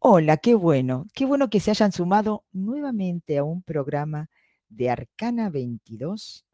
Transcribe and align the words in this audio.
Hola, 0.00 0.36
qué 0.36 0.54
bueno, 0.54 1.06
qué 1.12 1.26
bueno 1.26 1.50
que 1.50 1.58
se 1.58 1.72
hayan 1.72 1.90
sumado 1.90 2.44
nuevamente 2.52 3.36
a 3.36 3.42
un 3.42 3.62
programa 3.62 4.30
de 4.68 4.90
Arcana 4.90 5.50
22 5.50 6.46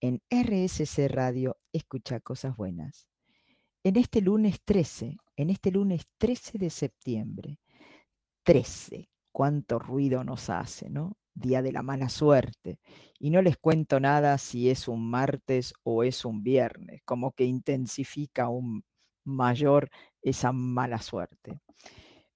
en 0.00 0.20
RSC 0.28 1.06
Radio 1.08 1.56
Escucha 1.72 2.18
Cosas 2.18 2.56
Buenas. 2.56 3.06
En 3.84 3.94
este 3.94 4.20
lunes 4.20 4.60
13, 4.64 5.18
en 5.36 5.50
este 5.50 5.70
lunes 5.70 6.02
13 6.18 6.58
de 6.58 6.68
septiembre, 6.68 7.60
13, 8.42 9.08
cuánto 9.30 9.78
ruido 9.78 10.24
nos 10.24 10.50
hace, 10.50 10.90
¿no? 10.90 11.16
Día 11.32 11.62
de 11.62 11.70
la 11.70 11.82
mala 11.84 12.08
suerte. 12.08 12.80
Y 13.20 13.30
no 13.30 13.40
les 13.40 13.56
cuento 13.56 14.00
nada 14.00 14.36
si 14.36 14.68
es 14.68 14.88
un 14.88 15.08
martes 15.08 15.74
o 15.84 16.02
es 16.02 16.24
un 16.24 16.42
viernes, 16.42 17.02
como 17.04 17.30
que 17.30 17.44
intensifica 17.44 18.46
aún 18.46 18.82
mayor 19.24 19.90
esa 20.22 20.50
mala 20.50 21.00
suerte. 21.00 21.60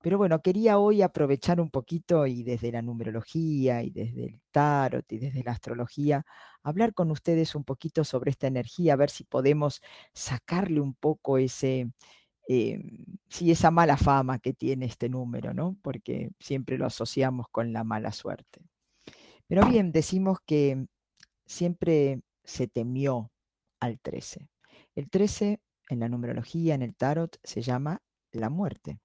Pero 0.04 0.18
bueno, 0.18 0.42
quería 0.42 0.78
hoy 0.78 1.00
aprovechar 1.00 1.62
un 1.62 1.70
poquito 1.70 2.26
y 2.26 2.42
desde 2.42 2.70
la 2.70 2.82
numerología 2.82 3.82
y 3.82 3.88
desde 3.88 4.26
el 4.26 4.40
tarot 4.50 5.10
y 5.10 5.16
desde 5.16 5.42
la 5.42 5.52
astrología, 5.52 6.26
hablar 6.62 6.92
con 6.92 7.10
ustedes 7.10 7.54
un 7.54 7.64
poquito 7.64 8.04
sobre 8.04 8.30
esta 8.30 8.46
energía, 8.46 8.92
a 8.92 8.96
ver 8.96 9.08
si 9.08 9.24
podemos 9.24 9.80
sacarle 10.12 10.82
un 10.82 10.92
poco 10.92 11.38
ese, 11.38 11.90
eh, 12.48 12.82
esa 13.40 13.70
mala 13.70 13.96
fama 13.96 14.40
que 14.40 14.52
tiene 14.52 14.84
este 14.84 15.08
número, 15.08 15.54
¿no? 15.54 15.78
Porque 15.80 16.32
siempre 16.38 16.76
lo 16.76 16.84
asociamos 16.84 17.46
con 17.50 17.72
la 17.72 17.82
mala 17.82 18.12
suerte. 18.12 18.60
Pero 19.46 19.66
bien, 19.66 19.90
decimos 19.90 20.36
que 20.44 20.86
siempre 21.46 22.20
se 22.42 22.68
temió 22.68 23.32
al 23.80 23.98
13. 24.00 24.50
El 24.96 25.08
13 25.08 25.60
en 25.88 26.00
la 26.00 26.10
numerología, 26.10 26.74
en 26.74 26.82
el 26.82 26.94
tarot, 26.94 27.38
se 27.42 27.62
llama 27.62 28.02
la 28.32 28.50
muerte. 28.50 29.00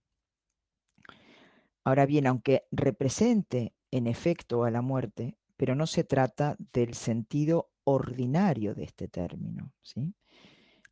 Ahora 1.90 2.06
bien, 2.06 2.28
aunque 2.28 2.68
represente 2.72 3.74
en 3.90 4.06
efecto 4.06 4.64
a 4.64 4.70
la 4.70 4.84
muerte, 4.84 5.40
pero 5.58 5.74
no 5.74 5.88
se 5.88 6.04
trata 6.04 6.56
del 6.72 6.94
sentido 6.94 7.72
ordinario 7.84 8.76
de 8.76 8.84
este 8.84 9.08
término. 9.08 9.74
¿sí? 9.82 10.14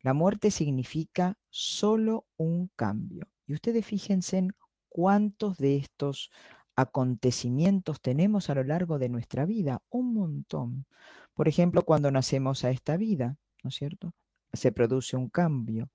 La 0.02 0.12
muerte 0.12 0.50
significa 0.50 1.38
solo 1.50 2.26
un 2.36 2.66
cambio. 2.74 3.28
Y 3.46 3.54
ustedes 3.54 3.86
fíjense 3.86 4.38
en 4.38 4.50
cuántos 4.88 5.56
de 5.58 5.76
estos 5.76 6.32
acontecimientos 6.74 8.00
tenemos 8.00 8.50
a 8.50 8.56
lo 8.56 8.64
largo 8.64 8.98
de 8.98 9.08
nuestra 9.08 9.46
vida. 9.46 9.80
Un 9.90 10.14
montón. 10.14 10.84
Por 11.32 11.46
ejemplo, 11.46 11.84
cuando 11.84 12.10
nacemos 12.10 12.64
a 12.64 12.70
esta 12.70 12.96
vida, 12.96 13.36
¿no 13.62 13.68
es 13.68 13.76
cierto? 13.76 14.14
Se 14.52 14.72
produce 14.72 15.16
un 15.16 15.28
cambio. 15.28 15.92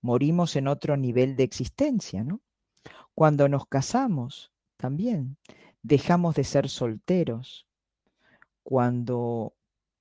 Morimos 0.00 0.56
en 0.56 0.66
otro 0.66 0.96
nivel 0.96 1.36
de 1.36 1.44
existencia, 1.44 2.24
¿no? 2.24 2.40
Cuando 3.14 3.48
nos 3.48 3.66
casamos, 3.66 4.52
también 4.76 5.36
dejamos 5.82 6.34
de 6.34 6.44
ser 6.44 6.68
solteros. 6.68 7.66
Cuando 8.62 9.54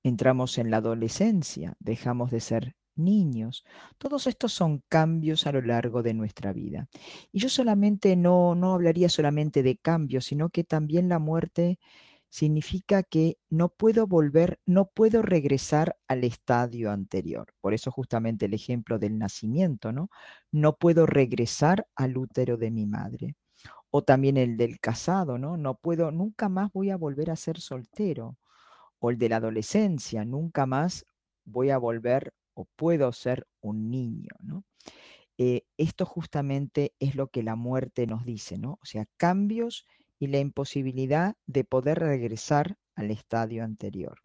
entramos 0.03 0.57
en 0.57 0.71
la 0.71 0.77
adolescencia, 0.77 1.75
dejamos 1.79 2.31
de 2.31 2.39
ser 2.39 2.75
niños. 2.95 3.65
Todos 3.97 4.27
estos 4.27 4.53
son 4.53 4.83
cambios 4.89 5.47
a 5.47 5.51
lo 5.51 5.61
largo 5.61 6.01
de 6.03 6.13
nuestra 6.13 6.53
vida. 6.53 6.87
Y 7.31 7.39
yo 7.39 7.49
solamente 7.49 8.15
no, 8.15 8.55
no 8.55 8.73
hablaría 8.73 9.09
solamente 9.09 9.63
de 9.63 9.77
cambios, 9.77 10.25
sino 10.25 10.49
que 10.49 10.63
también 10.63 11.09
la 11.09 11.19
muerte 11.19 11.79
significa 12.35 13.01
que 13.01 13.37
no 13.49 13.69
puedo 13.69 14.07
volver, 14.07 14.59
no 14.65 14.89
puedo 14.93 15.21
regresar 15.21 15.95
al 16.09 16.25
estadio 16.25 16.91
anterior. 16.91 17.53
Por 17.61 17.73
eso 17.73 17.91
justamente 17.91 18.47
el 18.47 18.53
ejemplo 18.53 18.99
del 18.99 19.17
nacimiento, 19.17 19.93
¿no? 19.93 20.09
No 20.51 20.75
puedo 20.75 21.05
regresar 21.05 21.87
al 21.95 22.17
útero 22.17 22.57
de 22.57 22.71
mi 22.71 22.87
madre. 22.87 23.37
O 23.89 24.03
también 24.03 24.35
el 24.35 24.57
del 24.57 24.81
casado, 24.81 25.37
¿no? 25.37 25.55
No 25.55 25.75
puedo, 25.75 26.11
nunca 26.11 26.49
más 26.49 26.73
voy 26.73 26.89
a 26.89 26.97
volver 26.97 27.31
a 27.31 27.37
ser 27.37 27.61
soltero. 27.61 28.37
O 28.99 29.11
el 29.11 29.17
de 29.17 29.29
la 29.29 29.37
adolescencia, 29.37 30.25
nunca 30.25 30.65
más 30.65 31.05
voy 31.45 31.69
a 31.69 31.77
volver 31.77 32.33
o 32.53 32.65
puedo 32.75 33.13
ser 33.13 33.47
un 33.61 33.89
niño, 33.89 34.31
¿no? 34.41 34.65
Eh, 35.37 35.61
esto 35.77 36.05
justamente 36.05 36.93
es 36.99 37.15
lo 37.15 37.27
que 37.27 37.43
la 37.43 37.55
muerte 37.55 38.07
nos 38.07 38.25
dice, 38.25 38.57
¿no? 38.57 38.73
O 38.81 38.85
sea, 38.85 39.05
cambios 39.15 39.85
y 40.19 40.27
la 40.27 40.39
imposibilidad 40.39 41.35
de 41.45 41.63
poder 41.63 41.99
regresar 41.99 42.77
al 42.95 43.11
estadio 43.11 43.63
anterior. 43.63 44.19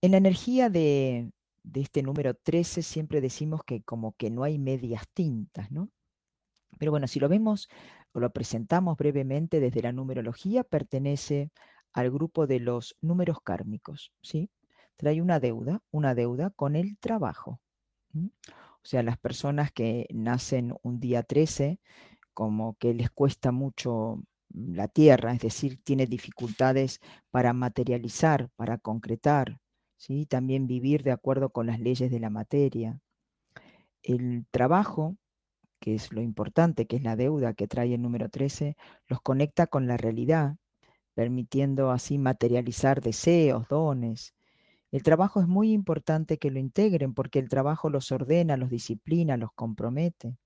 En 0.00 0.12
la 0.12 0.16
energía 0.16 0.68
de, 0.70 1.30
este 1.74 2.02
número 2.02 2.34
13 2.34 2.82
siempre 2.82 3.20
decimos 3.20 3.62
que 3.64 3.82
como 3.82 4.12
que 4.16 4.30
no 4.30 4.44
hay 4.44 4.58
medias 4.58 5.04
tintas, 5.14 5.70
¿no? 5.70 5.90
Pero 6.78 6.90
bueno, 6.90 7.06
si 7.06 7.20
lo 7.20 7.28
vemos 7.28 7.68
o 8.12 8.20
lo 8.20 8.30
presentamos 8.30 8.96
brevemente 8.96 9.60
desde 9.60 9.82
la 9.82 9.92
numerología, 9.92 10.64
pertenece 10.64 11.50
al 11.92 12.10
grupo 12.10 12.46
de 12.46 12.60
los 12.60 12.96
números 13.00 13.38
kármicos, 13.42 14.12
¿sí? 14.22 14.50
Trae 14.96 15.20
una 15.20 15.40
deuda, 15.40 15.80
una 15.90 16.14
deuda 16.14 16.50
con 16.50 16.76
el 16.76 16.98
trabajo. 16.98 17.60
O 18.14 18.84
sea, 18.84 19.02
las 19.02 19.18
personas 19.18 19.72
que 19.72 20.06
nacen 20.12 20.74
un 20.82 20.98
día 20.98 21.22
13, 21.22 21.78
como 22.34 22.74
que 22.74 22.94
les 22.94 23.10
cuesta 23.10 23.52
mucho 23.52 24.22
la 24.54 24.88
tierra, 24.88 25.32
es 25.32 25.40
decir, 25.40 25.80
tiene 25.82 26.06
dificultades 26.06 27.00
para 27.30 27.52
materializar, 27.52 28.50
para 28.56 28.78
concretar, 28.78 29.58
¿sí? 29.96 30.26
también 30.26 30.66
vivir 30.66 31.02
de 31.02 31.12
acuerdo 31.12 31.50
con 31.50 31.66
las 31.66 31.80
leyes 31.80 32.10
de 32.10 32.20
la 32.20 32.30
materia. 32.30 33.00
El 34.02 34.46
trabajo, 34.50 35.16
que 35.80 35.94
es 35.94 36.12
lo 36.12 36.20
importante, 36.20 36.86
que 36.86 36.96
es 36.96 37.02
la 37.02 37.16
deuda 37.16 37.54
que 37.54 37.68
trae 37.68 37.94
el 37.94 38.02
número 38.02 38.28
13, 38.28 38.76
los 39.08 39.20
conecta 39.20 39.66
con 39.66 39.86
la 39.86 39.96
realidad, 39.96 40.56
permitiendo 41.14 41.90
así 41.90 42.18
materializar 42.18 43.00
deseos, 43.00 43.68
dones. 43.68 44.34
El 44.90 45.02
trabajo 45.02 45.40
es 45.40 45.48
muy 45.48 45.72
importante 45.72 46.38
que 46.38 46.50
lo 46.50 46.58
integren 46.58 47.14
porque 47.14 47.38
el 47.38 47.48
trabajo 47.48 47.90
los 47.90 48.12
ordena, 48.12 48.56
los 48.56 48.70
disciplina, 48.70 49.36
los 49.36 49.52
compromete 49.54 50.36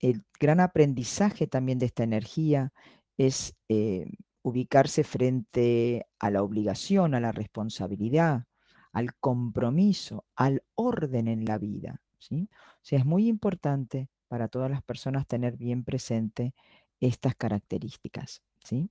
el 0.00 0.24
gran 0.38 0.60
aprendizaje 0.60 1.46
también 1.46 1.78
de 1.78 1.86
esta 1.86 2.02
energía 2.04 2.72
es 3.16 3.56
eh, 3.68 4.06
ubicarse 4.42 5.04
frente 5.04 6.06
a 6.18 6.30
la 6.30 6.42
obligación, 6.42 7.14
a 7.14 7.20
la 7.20 7.32
responsabilidad, 7.32 8.44
al 8.92 9.14
compromiso, 9.16 10.24
al 10.36 10.62
orden 10.74 11.28
en 11.28 11.44
la 11.44 11.58
vida. 11.58 12.00
¿sí? 12.18 12.48
O 12.52 12.80
sea, 12.82 12.98
es 12.98 13.06
muy 13.06 13.28
importante 13.28 14.08
para 14.28 14.48
todas 14.48 14.70
las 14.70 14.82
personas 14.82 15.26
tener 15.26 15.56
bien 15.56 15.84
presente 15.84 16.54
estas 17.00 17.34
características. 17.34 18.42
¿sí? 18.64 18.90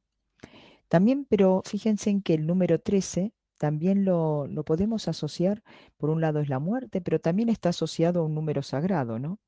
También, 0.87 1.25
pero 1.29 1.61
fíjense 1.65 2.09
en 2.09 2.21
que 2.21 2.33
el 2.33 2.45
número 2.45 2.79
13 2.79 3.33
también 3.57 4.03
lo, 4.05 4.47
lo, 4.47 4.65
podemos 4.65 5.07
asociar, 5.07 5.63
por 5.97 6.09
un 6.09 6.19
lado 6.19 6.41
es 6.41 6.49
la 6.49 6.59
muerte, 6.59 6.99
pero 7.01 7.19
también 7.19 7.49
está 7.49 7.69
asociado 7.69 8.19
a 8.21 8.25
un 8.25 8.35
número 8.35 8.61
sagrado, 8.61 9.17
¿no? 9.17 9.39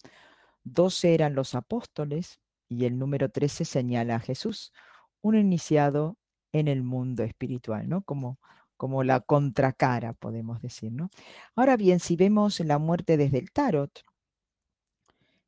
12 0.74 1.14
eran 1.14 1.36
los 1.36 1.56
apóstoles 1.56 2.40
y 2.70 2.86
el 2.86 2.98
número 3.00 3.30
13 3.30 3.66
señala 3.66 4.16
a 4.16 4.20
Jesús, 4.20 4.74
un 5.22 5.36
iniciado 5.36 6.18
en 6.52 6.68
el 6.68 6.84
mundo 6.84 7.24
espiritual, 7.24 7.88
¿no? 7.88 8.02
Como, 8.04 8.40
como 8.76 9.04
la 9.04 9.22
contracara, 9.22 10.14
podemos 10.14 10.62
decir, 10.62 10.92
¿no? 10.92 11.10
Ahora 11.56 11.78
bien, 11.78 12.00
si 12.00 12.16
vemos 12.16 12.60
la 12.60 12.78
muerte 12.78 13.18
desde 13.18 13.40
el 13.40 13.52
tarot, 13.52 14.04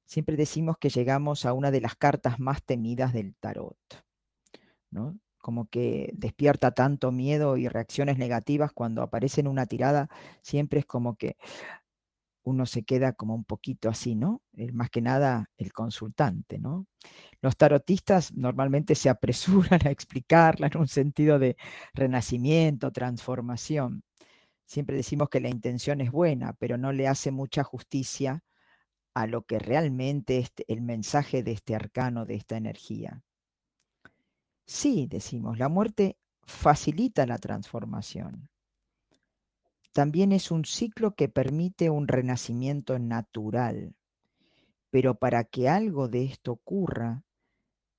siempre 0.05 0.35
decimos 0.35 0.77
que 0.77 0.89
llegamos 0.89 1.45
a 1.45 1.53
una 1.53 1.71
de 1.71 1.81
las 1.81 1.95
cartas 1.95 2.39
más 2.39 2.63
temidas 2.63 3.13
del 3.13 3.35
tarot, 3.35 3.77
¿no? 4.89 5.17
Como 5.37 5.67
que 5.67 6.11
despierta 6.13 6.71
tanto 6.71 7.11
miedo 7.11 7.57
y 7.57 7.67
reacciones 7.67 8.17
negativas 8.17 8.71
cuando 8.73 9.01
aparece 9.01 9.41
en 9.41 9.47
una 9.47 9.67
tirada, 9.67 10.09
siempre 10.41 10.79
es 10.79 10.85
como 10.85 11.15
que 11.15 11.37
uno 12.49 12.65
se 12.65 12.83
queda 12.83 13.13
como 13.13 13.35
un 13.35 13.45
poquito 13.45 13.89
así, 13.89 14.15
¿no? 14.15 14.41
más 14.73 14.89
que 14.89 15.01
nada 15.01 15.49
el 15.57 15.71
consultante, 15.71 16.59
¿no? 16.59 16.87
Los 17.41 17.55
tarotistas 17.55 18.33
normalmente 18.33 18.95
se 18.95 19.09
apresuran 19.09 19.85
a 19.85 19.91
explicarla 19.91 20.67
en 20.67 20.77
un 20.77 20.87
sentido 20.87 21.39
de 21.39 21.55
renacimiento, 21.93 22.91
transformación. 22.91 24.03
Siempre 24.65 24.95
decimos 24.95 25.29
que 25.29 25.39
la 25.39 25.49
intención 25.49 26.01
es 26.01 26.11
buena, 26.11 26.53
pero 26.53 26.77
no 26.77 26.91
le 26.91 27.07
hace 27.07 27.31
mucha 27.31 27.63
justicia 27.63 28.43
a 29.13 29.25
lo 29.27 29.43
que 29.43 29.59
realmente 29.59 30.39
es 30.39 30.51
el 30.67 30.81
mensaje 30.81 31.43
de 31.43 31.53
este 31.53 31.75
arcano, 31.75 32.25
de 32.25 32.35
esta 32.35 32.57
energía. 32.57 33.23
Sí, 34.65 35.07
decimos, 35.07 35.57
la 35.57 35.69
muerte 35.69 36.17
facilita 36.43 37.25
la 37.25 37.37
transformación 37.37 38.49
también 39.93 40.31
es 40.31 40.51
un 40.51 40.65
ciclo 40.65 41.15
que 41.15 41.29
permite 41.29 41.89
un 41.89 42.07
renacimiento 42.07 42.99
natural. 42.99 43.95
Pero 44.91 45.15
para 45.15 45.43
que 45.45 45.67
algo 45.69 46.07
de 46.07 46.25
esto 46.25 46.51
ocurra, 46.53 47.23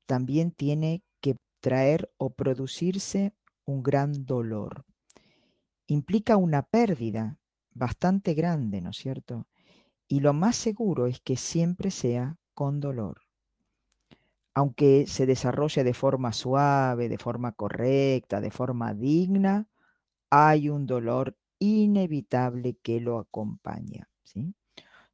también 0.07 0.53
tiene 0.53 1.03
que 1.21 1.37
traer 1.61 2.13
o 2.19 2.31
producirse 2.31 3.35
un 3.67 3.83
gran 3.83 4.27
dolor. 4.27 4.85
Implica 5.89 6.39
una 6.39 6.63
pérdida 6.63 7.39
bastante 7.73 8.33
grande, 8.33 8.81
¿no 8.81 8.93
es 8.93 8.97
cierto? 8.97 9.47
Y 10.09 10.21
lo 10.21 10.35
más 10.35 10.57
seguro 10.57 11.07
es 11.07 11.21
que 11.21 11.37
siempre 11.37 11.91
sea 11.91 12.37
con 12.55 12.81
dolor. 12.81 13.23
aunque 14.55 15.07
se 15.07 15.27
desarrolle 15.27 15.85
de 15.85 15.95
forma 15.95 16.33
suave, 16.33 17.09
de 17.09 17.19
forma 17.19 17.53
correcta, 17.53 18.41
de 18.41 18.51
forma 18.51 18.95
digna, 18.95 19.67
hay 20.31 20.69
un 20.71 20.87
dolor 20.87 21.37
inevitable 21.61 22.77
que 22.83 23.01
lo 23.01 23.19
acompaña. 23.19 24.09
¿sí? 24.25 24.55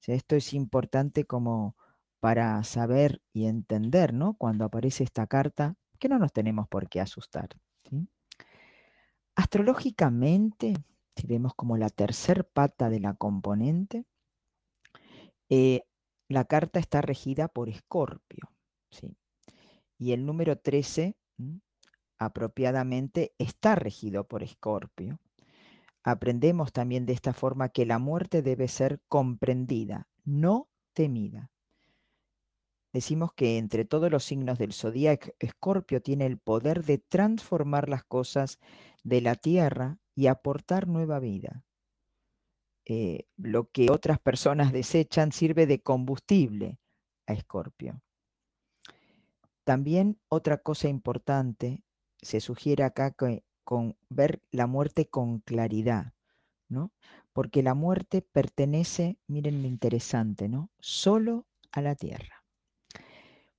esto 0.07 0.37
es 0.37 0.55
importante 0.55 1.25
como 1.25 1.77
para 2.21 2.63
saber 2.65 3.23
y 3.33 3.47
entender, 3.47 4.15
¿no? 4.15 4.35
Cuando 4.35 4.65
aparece 4.65 5.05
esta 5.05 5.27
carta, 5.27 5.77
que 5.99 6.09
no 6.09 6.19
nos 6.19 6.33
tenemos 6.33 6.69
por 6.69 6.89
qué 6.89 7.01
asustar. 7.01 7.49
Astrológicamente, 9.35 10.75
si 11.15 11.27
vemos 11.27 11.55
como 11.55 11.77
la 11.77 11.91
tercer 11.91 12.47
pata 12.47 12.89
de 12.89 13.01
la 13.01 13.15
componente, 13.15 14.05
eh, 15.49 15.83
la 16.29 16.45
carta 16.45 16.81
está 16.81 17.03
regida 17.03 17.49
por 17.49 17.69
Escorpio. 17.69 18.51
¿sí? 18.91 19.17
Y 19.99 20.13
el 20.13 20.25
número 20.25 20.59
13, 20.59 21.17
apropiadamente, 22.19 23.35
está 23.39 23.75
regido 23.75 24.27
por 24.27 24.43
Escorpio. 24.43 25.21
Aprendemos 26.07 26.73
también 26.73 27.05
de 27.05 27.15
esta 27.15 27.33
forma 27.33 27.71
que 27.71 27.85
la 27.85 27.99
muerte 27.99 28.41
debe 28.41 28.69
ser 28.69 29.01
comprendida, 29.09 30.07
no 30.25 30.69
temida. 30.93 31.51
Decimos 32.93 33.33
que 33.35 33.59
entre 33.59 33.85
todos 33.85 34.09
los 34.09 34.23
signos 34.23 34.57
del 34.57 34.73
zodíaco, 34.73 35.33
Escorpio 35.41 36.01
tiene 36.01 36.27
el 36.27 36.39
poder 36.39 36.85
de 36.85 36.99
transformar 36.99 37.89
las 37.89 38.05
cosas 38.05 38.61
de 39.03 39.21
la 39.21 39.35
tierra 39.35 39.99
y 40.15 40.29
aportar 40.29 40.87
nueva 40.87 41.19
vida. 41.19 41.65
Eh, 42.85 43.27
lo 43.37 43.69
que 43.73 43.91
otras 43.91 44.21
personas 44.21 44.73
desechan 44.73 45.33
sirve 45.33 45.67
de 45.67 45.83
combustible 45.83 46.79
a 47.27 47.33
Escorpio. 47.33 48.01
También 49.65 50.21
otra 50.29 50.59
cosa 50.59 50.89
importante, 50.89 51.83
se 52.23 52.41
sugiere 52.41 52.85
acá 52.85 53.11
que 53.11 53.43
con 53.67 53.97
ver 54.09 54.41
la 54.53 54.69
muerte 54.69 55.09
con 55.09 55.41
claridad, 55.41 56.13
¿no? 56.69 56.93
Porque 57.33 57.65
la 57.65 57.75
muerte 57.75 58.23
pertenece, 58.23 59.19
miren 59.27 59.61
lo 59.61 59.67
interesante, 59.67 60.49
¿no? 60.49 60.71
Solo 60.79 61.47
a 61.73 61.83
la 61.83 61.97
tierra. 61.97 62.45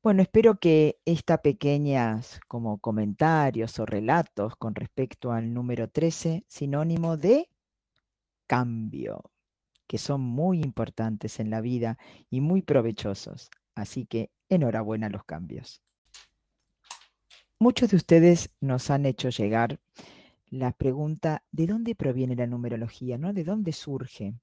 Bueno, 0.02 0.22
espero 0.22 0.62
que 0.62 1.02
esta 1.04 1.42
pequeñas 1.42 2.40
como 2.48 2.78
comentarios 2.78 3.78
o 3.80 3.86
relatos 3.86 4.56
con 4.56 4.76
respecto 4.76 5.34
al 5.34 5.54
número 5.54 5.90
13, 5.90 6.46
sinónimo 6.48 7.18
de 7.18 7.50
cambio, 8.48 9.30
que 9.88 9.98
son 9.98 10.22
muy 10.22 10.62
importantes 10.62 11.42
en 11.42 11.50
la 11.50 11.60
vida 11.60 11.98
y 12.30 12.40
muy 12.40 12.62
provechosos. 12.62 13.50
Así 13.76 14.06
que 14.06 14.32
enhorabuena 14.48 15.08
a 15.08 15.10
los 15.10 15.26
cambios. 15.26 15.82
Muchos 17.60 17.90
de 17.90 17.98
ustedes 17.98 18.52
nos 18.62 18.92
han 18.92 19.08
hecho 19.08 19.30
llegar 19.30 19.80
la 20.52 20.74
pregunta, 20.74 21.44
¿de 21.52 21.66
dónde 21.66 21.96
proviene 21.96 22.36
la 22.36 22.46
numerología? 22.46 23.18
¿no? 23.18 23.34
¿De 23.34 23.44
dónde 23.44 23.74
surge? 23.74 24.36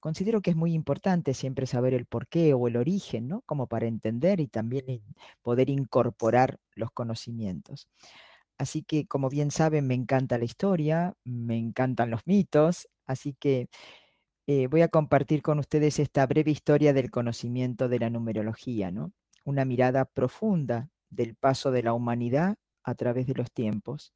Considero 0.00 0.40
que 0.40 0.48
es 0.48 0.56
muy 0.56 0.72
importante 0.72 1.34
siempre 1.34 1.66
saber 1.66 1.92
el 1.92 2.06
porqué 2.06 2.54
o 2.54 2.66
el 2.66 2.78
origen, 2.78 3.28
¿no? 3.28 3.42
Como 3.42 3.66
para 3.66 3.86
entender 3.86 4.40
y 4.40 4.46
también 4.46 5.02
poder 5.42 5.68
incorporar 5.68 6.58
los 6.74 6.90
conocimientos. 6.90 7.86
Así 8.56 8.82
que, 8.82 9.06
como 9.06 9.28
bien 9.28 9.50
saben, 9.50 9.86
me 9.86 9.94
encanta 9.94 10.38
la 10.38 10.44
historia, 10.44 11.14
me 11.24 11.58
encantan 11.58 12.10
los 12.10 12.22
mitos, 12.26 12.88
así 13.04 13.34
que 13.34 13.68
eh, 14.46 14.68
voy 14.68 14.80
a 14.80 14.88
compartir 14.88 15.42
con 15.42 15.58
ustedes 15.58 15.98
esta 15.98 16.26
breve 16.26 16.50
historia 16.50 16.94
del 16.94 17.10
conocimiento 17.10 17.88
de 17.90 17.98
la 17.98 18.10
numerología, 18.10 18.90
¿no? 18.90 19.12
Una 19.44 19.66
mirada 19.66 20.06
profunda 20.06 20.88
del 21.14 21.34
paso 21.34 21.70
de 21.70 21.82
la 21.82 21.92
humanidad 21.92 22.56
a 22.82 22.94
través 22.94 23.26
de 23.26 23.34
los 23.34 23.50
tiempos, 23.50 24.12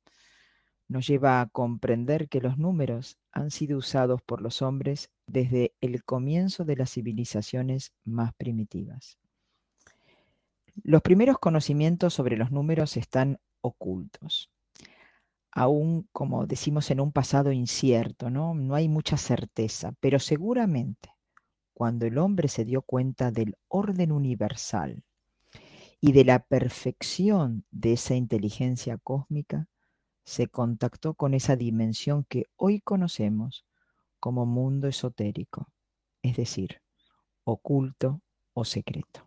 nos 0.88 1.06
lleva 1.06 1.40
a 1.40 1.46
comprender 1.46 2.28
que 2.28 2.40
los 2.40 2.58
números 2.58 3.18
han 3.30 3.50
sido 3.50 3.78
usados 3.78 4.22
por 4.22 4.40
los 4.40 4.62
hombres 4.62 5.10
desde 5.26 5.74
el 5.80 6.02
comienzo 6.04 6.64
de 6.64 6.76
las 6.76 6.92
civilizaciones 6.92 7.92
más 8.04 8.32
primitivas. 8.34 9.18
Los 10.82 11.02
primeros 11.02 11.38
conocimientos 11.38 12.14
sobre 12.14 12.36
los 12.36 12.50
números 12.50 12.96
están 12.96 13.38
ocultos, 13.60 14.50
aún 15.50 16.08
como 16.12 16.46
decimos 16.46 16.90
en 16.90 17.00
un 17.00 17.12
pasado 17.12 17.52
incierto, 17.52 18.30
¿no? 18.30 18.54
no 18.54 18.74
hay 18.74 18.88
mucha 18.88 19.16
certeza, 19.16 19.92
pero 20.00 20.18
seguramente 20.18 21.10
cuando 21.74 22.06
el 22.06 22.18
hombre 22.18 22.48
se 22.48 22.64
dio 22.64 22.82
cuenta 22.82 23.30
del 23.30 23.56
orden 23.68 24.10
universal 24.12 25.04
y 26.00 26.12
de 26.12 26.24
la 26.24 26.44
perfección 26.44 27.64
de 27.70 27.94
esa 27.94 28.14
inteligencia 28.14 28.98
cósmica, 28.98 29.68
se 30.24 30.48
contactó 30.48 31.14
con 31.14 31.34
esa 31.34 31.56
dimensión 31.56 32.24
que 32.28 32.44
hoy 32.56 32.80
conocemos 32.80 33.64
como 34.20 34.46
mundo 34.46 34.88
esotérico, 34.88 35.68
es 36.22 36.36
decir, 36.36 36.82
oculto 37.44 38.20
o 38.52 38.64
secreto. 38.64 39.26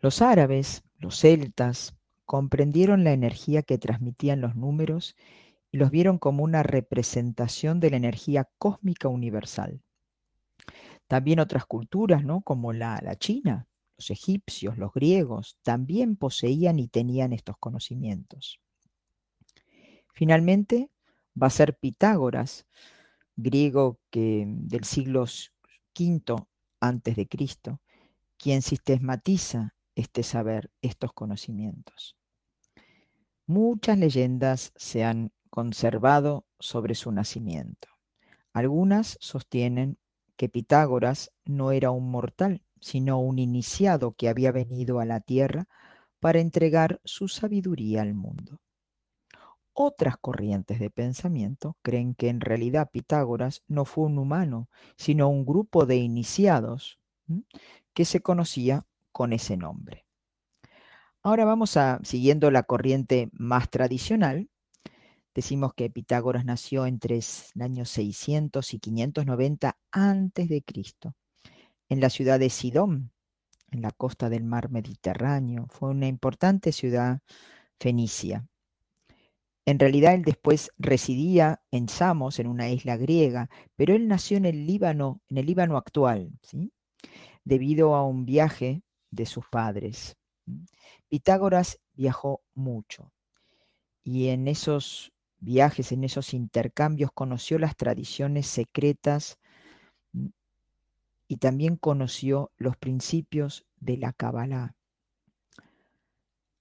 Los 0.00 0.22
árabes, 0.22 0.84
los 0.98 1.18
celtas, 1.18 1.96
comprendieron 2.24 3.04
la 3.04 3.12
energía 3.12 3.62
que 3.62 3.78
transmitían 3.78 4.40
los 4.40 4.54
números 4.54 5.16
y 5.72 5.78
los 5.78 5.90
vieron 5.90 6.18
como 6.18 6.44
una 6.44 6.62
representación 6.62 7.80
de 7.80 7.90
la 7.90 7.96
energía 7.96 8.48
cósmica 8.58 9.08
universal. 9.08 9.82
También 11.06 11.40
otras 11.40 11.66
culturas, 11.66 12.22
¿no? 12.22 12.42
como 12.42 12.72
la, 12.72 13.00
la 13.02 13.16
China, 13.16 13.67
los 13.98 14.10
egipcios, 14.10 14.78
los 14.78 14.92
griegos, 14.92 15.58
también 15.62 16.16
poseían 16.16 16.78
y 16.78 16.88
tenían 16.88 17.32
estos 17.32 17.56
conocimientos. 17.58 18.60
Finalmente, 20.14 20.90
va 21.40 21.48
a 21.48 21.50
ser 21.50 21.76
Pitágoras, 21.76 22.66
griego 23.36 23.98
que, 24.10 24.44
del 24.46 24.84
siglo 24.84 25.24
V 25.24 26.46
antes 26.80 27.16
de 27.16 27.28
Cristo, 27.28 27.80
quien 28.36 28.62
sistematiza 28.62 29.74
este 29.94 30.22
saber, 30.22 30.70
estos 30.80 31.12
conocimientos. 31.12 32.16
Muchas 33.46 33.98
leyendas 33.98 34.72
se 34.76 35.04
han 35.04 35.32
conservado 35.50 36.46
sobre 36.60 36.94
su 36.94 37.10
nacimiento. 37.10 37.88
Algunas 38.52 39.18
sostienen 39.20 39.98
que 40.36 40.48
Pitágoras 40.48 41.32
no 41.44 41.72
era 41.72 41.90
un 41.90 42.10
mortal, 42.10 42.62
sino 42.80 43.20
un 43.20 43.38
iniciado 43.38 44.12
que 44.12 44.28
había 44.28 44.52
venido 44.52 45.00
a 45.00 45.04
la 45.04 45.20
tierra 45.20 45.66
para 46.20 46.40
entregar 46.40 47.00
su 47.04 47.28
sabiduría 47.28 48.02
al 48.02 48.14
mundo. 48.14 48.60
Otras 49.72 50.16
corrientes 50.16 50.80
de 50.80 50.90
pensamiento 50.90 51.76
creen 51.82 52.14
que 52.14 52.28
en 52.28 52.40
realidad 52.40 52.90
Pitágoras 52.90 53.62
no 53.68 53.84
fue 53.84 54.06
un 54.06 54.18
humano, 54.18 54.68
sino 54.96 55.28
un 55.28 55.46
grupo 55.46 55.86
de 55.86 55.96
iniciados 55.96 56.98
que 57.94 58.04
se 58.04 58.20
conocía 58.20 58.86
con 59.12 59.32
ese 59.32 59.56
nombre. 59.56 60.04
Ahora 61.22 61.44
vamos 61.44 61.76
a, 61.76 62.00
siguiendo 62.02 62.50
la 62.50 62.64
corriente 62.64 63.28
más 63.32 63.70
tradicional, 63.70 64.48
decimos 65.34 65.74
que 65.74 65.90
Pitágoras 65.90 66.44
nació 66.44 66.86
entre 66.86 67.18
el 67.18 67.62
año 67.62 67.84
600 67.84 68.74
y 68.74 68.80
590 68.80 69.78
antes 69.92 70.48
de 70.48 70.62
Cristo 70.62 71.14
en 71.88 72.00
la 72.00 72.10
ciudad 72.10 72.38
de 72.38 72.50
Sidón, 72.50 73.12
en 73.70 73.82
la 73.82 73.90
costa 73.90 74.28
del 74.28 74.44
mar 74.44 74.70
Mediterráneo. 74.70 75.66
Fue 75.70 75.90
una 75.90 76.06
importante 76.06 76.72
ciudad 76.72 77.20
fenicia. 77.78 78.46
En 79.64 79.78
realidad 79.78 80.14
él 80.14 80.22
después 80.22 80.70
residía 80.78 81.60
en 81.70 81.88
Samos, 81.88 82.38
en 82.38 82.46
una 82.46 82.70
isla 82.70 82.96
griega, 82.96 83.50
pero 83.76 83.94
él 83.94 84.08
nació 84.08 84.38
en 84.38 84.46
el 84.46 84.66
Líbano, 84.66 85.20
en 85.28 85.38
el 85.38 85.46
Líbano 85.46 85.76
actual, 85.76 86.30
¿sí? 86.42 86.72
debido 87.44 87.94
a 87.94 88.04
un 88.04 88.24
viaje 88.24 88.82
de 89.10 89.26
sus 89.26 89.46
padres. 89.48 90.16
Pitágoras 91.08 91.78
viajó 91.94 92.42
mucho 92.54 93.12
y 94.02 94.28
en 94.28 94.48
esos 94.48 95.12
viajes, 95.38 95.92
en 95.92 96.04
esos 96.04 96.32
intercambios, 96.32 97.10
conoció 97.12 97.58
las 97.58 97.76
tradiciones 97.76 98.46
secretas 98.46 99.38
y 101.28 101.36
también 101.36 101.76
conoció 101.76 102.50
los 102.56 102.76
principios 102.76 103.66
de 103.76 103.98
la 103.98 104.12
Kabbalah. 104.12 104.74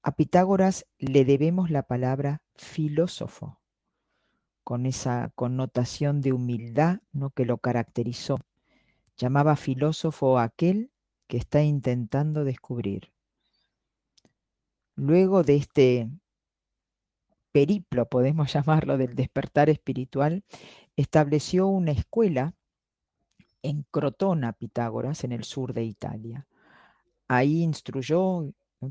A 0.03 0.12
Pitágoras 0.12 0.86
le 1.00 1.25
debemos 1.25 1.71
la 1.71 1.83
palabra 1.83 2.41
filósofo, 2.55 3.59
con 4.63 4.86
esa 4.86 5.31
connotación 5.36 6.21
de 6.21 6.33
humildad 6.33 7.00
¿no? 7.13 7.29
que 7.31 7.45
lo 7.45 7.57
caracterizó. 7.57 8.39
Llamaba 9.15 9.55
filósofo 9.55 10.38
a 10.38 10.43
aquel 10.43 10.91
que 11.27 11.38
está 11.38 11.63
intentando 11.63 12.43
descubrir. 12.43 13.12
Luego 14.95 15.43
de 15.43 15.55
este 15.55 16.09
periplo, 17.51 18.07
podemos 18.07 18.51
llamarlo, 18.53 18.97
del 18.97 19.15
despertar 19.15 19.69
espiritual, 19.69 20.43
estableció 20.97 21.67
una 21.67 21.91
escuela 21.91 22.53
en 23.67 23.86
Crotona, 23.91 24.53
Pitágoras, 24.53 25.24
en 25.24 25.31
el 25.31 25.43
sur 25.43 25.74
de 25.74 25.83
Italia. 25.83 26.47
Ahí 27.27 27.62
instruyó 27.63 28.43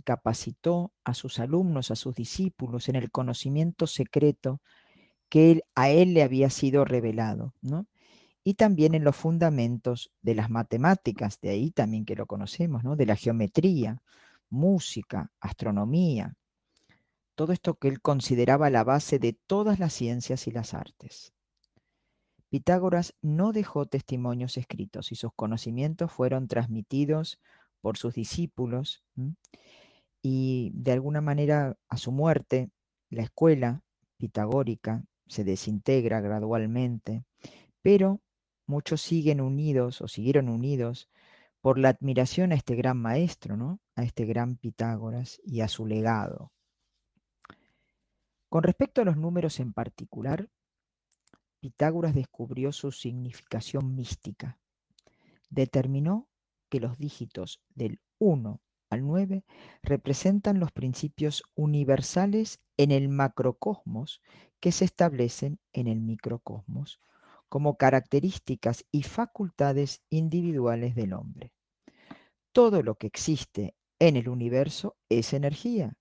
capacitó 0.04 0.92
a 1.04 1.14
sus 1.14 1.38
alumnos, 1.38 1.90
a 1.90 1.96
sus 1.96 2.14
discípulos 2.14 2.88
en 2.88 2.96
el 2.96 3.10
conocimiento 3.10 3.86
secreto 3.86 4.60
que 5.28 5.62
a 5.74 5.90
él 5.90 6.14
le 6.14 6.22
había 6.22 6.50
sido 6.50 6.84
revelado, 6.84 7.54
¿no? 7.60 7.86
y 8.44 8.54
también 8.54 8.94
en 8.94 9.02
los 9.02 9.16
fundamentos 9.16 10.12
de 10.22 10.36
las 10.36 10.50
matemáticas, 10.50 11.40
de 11.40 11.50
ahí 11.50 11.70
también 11.70 12.04
que 12.04 12.14
lo 12.14 12.26
conocemos, 12.26 12.84
¿no? 12.84 12.94
de 12.94 13.06
la 13.06 13.16
geometría, 13.16 14.00
música, 14.50 15.32
astronomía, 15.40 16.34
todo 17.34 17.52
esto 17.52 17.74
que 17.74 17.88
él 17.88 18.00
consideraba 18.00 18.70
la 18.70 18.84
base 18.84 19.18
de 19.18 19.32
todas 19.32 19.78
las 19.78 19.92
ciencias 19.92 20.46
y 20.46 20.52
las 20.52 20.74
artes. 20.74 21.32
Pitágoras 22.48 23.14
no 23.22 23.52
dejó 23.52 23.86
testimonios 23.86 24.56
escritos 24.56 25.12
y 25.12 25.16
sus 25.16 25.32
conocimientos 25.34 26.12
fueron 26.12 26.48
transmitidos 26.48 27.40
por 27.80 27.96
sus 27.96 28.14
discípulos 28.14 29.04
y 30.22 30.70
de 30.74 30.92
alguna 30.92 31.20
manera 31.20 31.76
a 31.88 31.96
su 31.96 32.12
muerte 32.12 32.70
la 33.10 33.22
escuela 33.22 33.82
pitagórica 34.16 35.04
se 35.26 35.44
desintegra 35.44 36.20
gradualmente, 36.20 37.24
pero 37.82 38.20
muchos 38.66 39.02
siguen 39.02 39.40
unidos 39.40 40.00
o 40.00 40.08
siguieron 40.08 40.48
unidos 40.48 41.08
por 41.60 41.78
la 41.78 41.88
admiración 41.90 42.52
a 42.52 42.54
este 42.54 42.76
gran 42.76 42.96
maestro, 42.98 43.56
¿no? 43.56 43.80
a 43.96 44.02
este 44.04 44.24
gran 44.24 44.56
Pitágoras 44.56 45.40
y 45.44 45.62
a 45.62 45.68
su 45.68 45.86
legado. 45.86 46.52
Con 48.48 48.62
respecto 48.62 49.02
a 49.02 49.04
los 49.04 49.16
números 49.16 49.58
en 49.58 49.72
particular, 49.72 50.48
Pitágoras 51.66 52.14
descubrió 52.14 52.70
su 52.70 52.92
significación 52.92 53.96
mística. 53.96 54.56
Determinó 55.50 56.28
que 56.68 56.78
los 56.78 56.96
dígitos 56.96 57.60
del 57.74 57.98
1 58.18 58.60
al 58.88 59.04
9 59.04 59.42
representan 59.82 60.60
los 60.60 60.70
principios 60.70 61.42
universales 61.56 62.60
en 62.76 62.92
el 62.92 63.08
macrocosmos 63.08 64.22
que 64.60 64.70
se 64.70 64.84
establecen 64.84 65.58
en 65.72 65.88
el 65.88 66.00
microcosmos 66.00 67.00
como 67.48 67.76
características 67.76 68.84
y 68.92 69.02
facultades 69.02 70.02
individuales 70.08 70.94
del 70.94 71.14
hombre. 71.14 71.52
Todo 72.52 72.84
lo 72.84 72.94
que 72.94 73.08
existe 73.08 73.74
en 73.98 74.14
el 74.14 74.28
universo 74.28 74.94
es 75.08 75.32
energía. 75.32 75.96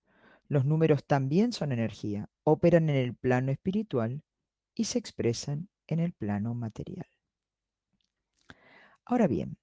Los 0.48 0.64
números 0.64 1.04
también 1.06 1.54
son 1.54 1.72
energía, 1.72 2.30
operan 2.44 2.88
en 2.92 2.98
el 2.98 3.16
plano 3.16 3.52
espiritual 3.52 4.22
y 4.76 4.84
se 4.84 5.00
expresan 5.00 5.70
en 5.88 6.00
el 6.00 6.14
plano 6.14 6.54
material. 6.54 7.08
Ahora 9.06 9.28
bien, 9.28 9.58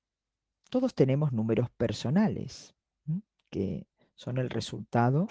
todos 0.70 0.94
tenemos 0.94 1.32
números 1.32 1.70
personales, 1.70 2.74
que 3.50 3.86
son 4.14 4.38
el 4.38 4.50
resultado 4.50 5.28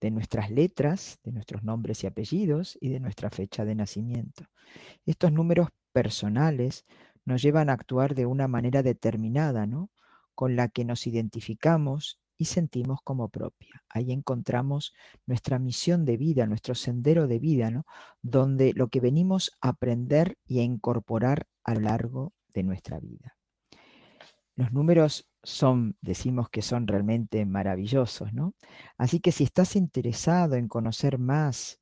de 0.00 0.10
nuestras 0.10 0.50
letras, 0.50 1.18
de 1.22 1.32
nuestros 1.32 1.62
nombres 1.62 2.02
y 2.02 2.06
apellidos 2.06 2.76
y 2.80 2.88
de 2.88 3.00
nuestra 3.00 3.30
fecha 3.30 3.64
de 3.64 3.74
nacimiento. 3.74 4.44
Estos 5.06 5.32
números 5.32 5.68
personales 5.92 6.84
nos 7.24 7.42
llevan 7.42 7.70
a 7.70 7.74
actuar 7.74 8.14
de 8.14 8.26
una 8.26 8.48
manera 8.48 8.82
determinada, 8.82 9.66
¿no? 9.66 9.90
Con 10.34 10.56
la 10.56 10.68
que 10.68 10.84
nos 10.84 11.06
identificamos 11.06 12.19
y 12.40 12.46
sentimos 12.46 13.00
como 13.04 13.28
propia. 13.28 13.84
Ahí 13.90 14.12
encontramos 14.12 14.94
nuestra 15.26 15.58
misión 15.58 16.06
de 16.06 16.16
vida, 16.16 16.46
nuestro 16.46 16.74
sendero 16.74 17.28
de 17.28 17.38
vida, 17.38 17.70
¿no? 17.70 17.84
Donde 18.22 18.72
lo 18.72 18.88
que 18.88 18.98
venimos 18.98 19.52
a 19.60 19.68
aprender 19.68 20.38
y 20.46 20.60
a 20.60 20.62
incorporar 20.62 21.46
a 21.64 21.74
lo 21.74 21.80
largo 21.80 22.32
de 22.54 22.62
nuestra 22.62 22.98
vida. 22.98 23.36
Los 24.56 24.72
números 24.72 25.28
son, 25.42 25.98
decimos 26.00 26.48
que 26.48 26.62
son 26.62 26.86
realmente 26.86 27.44
maravillosos, 27.44 28.32
¿no? 28.32 28.54
Así 28.96 29.20
que 29.20 29.32
si 29.32 29.44
estás 29.44 29.76
interesado 29.76 30.54
en 30.54 30.66
conocer 30.66 31.18
más, 31.18 31.78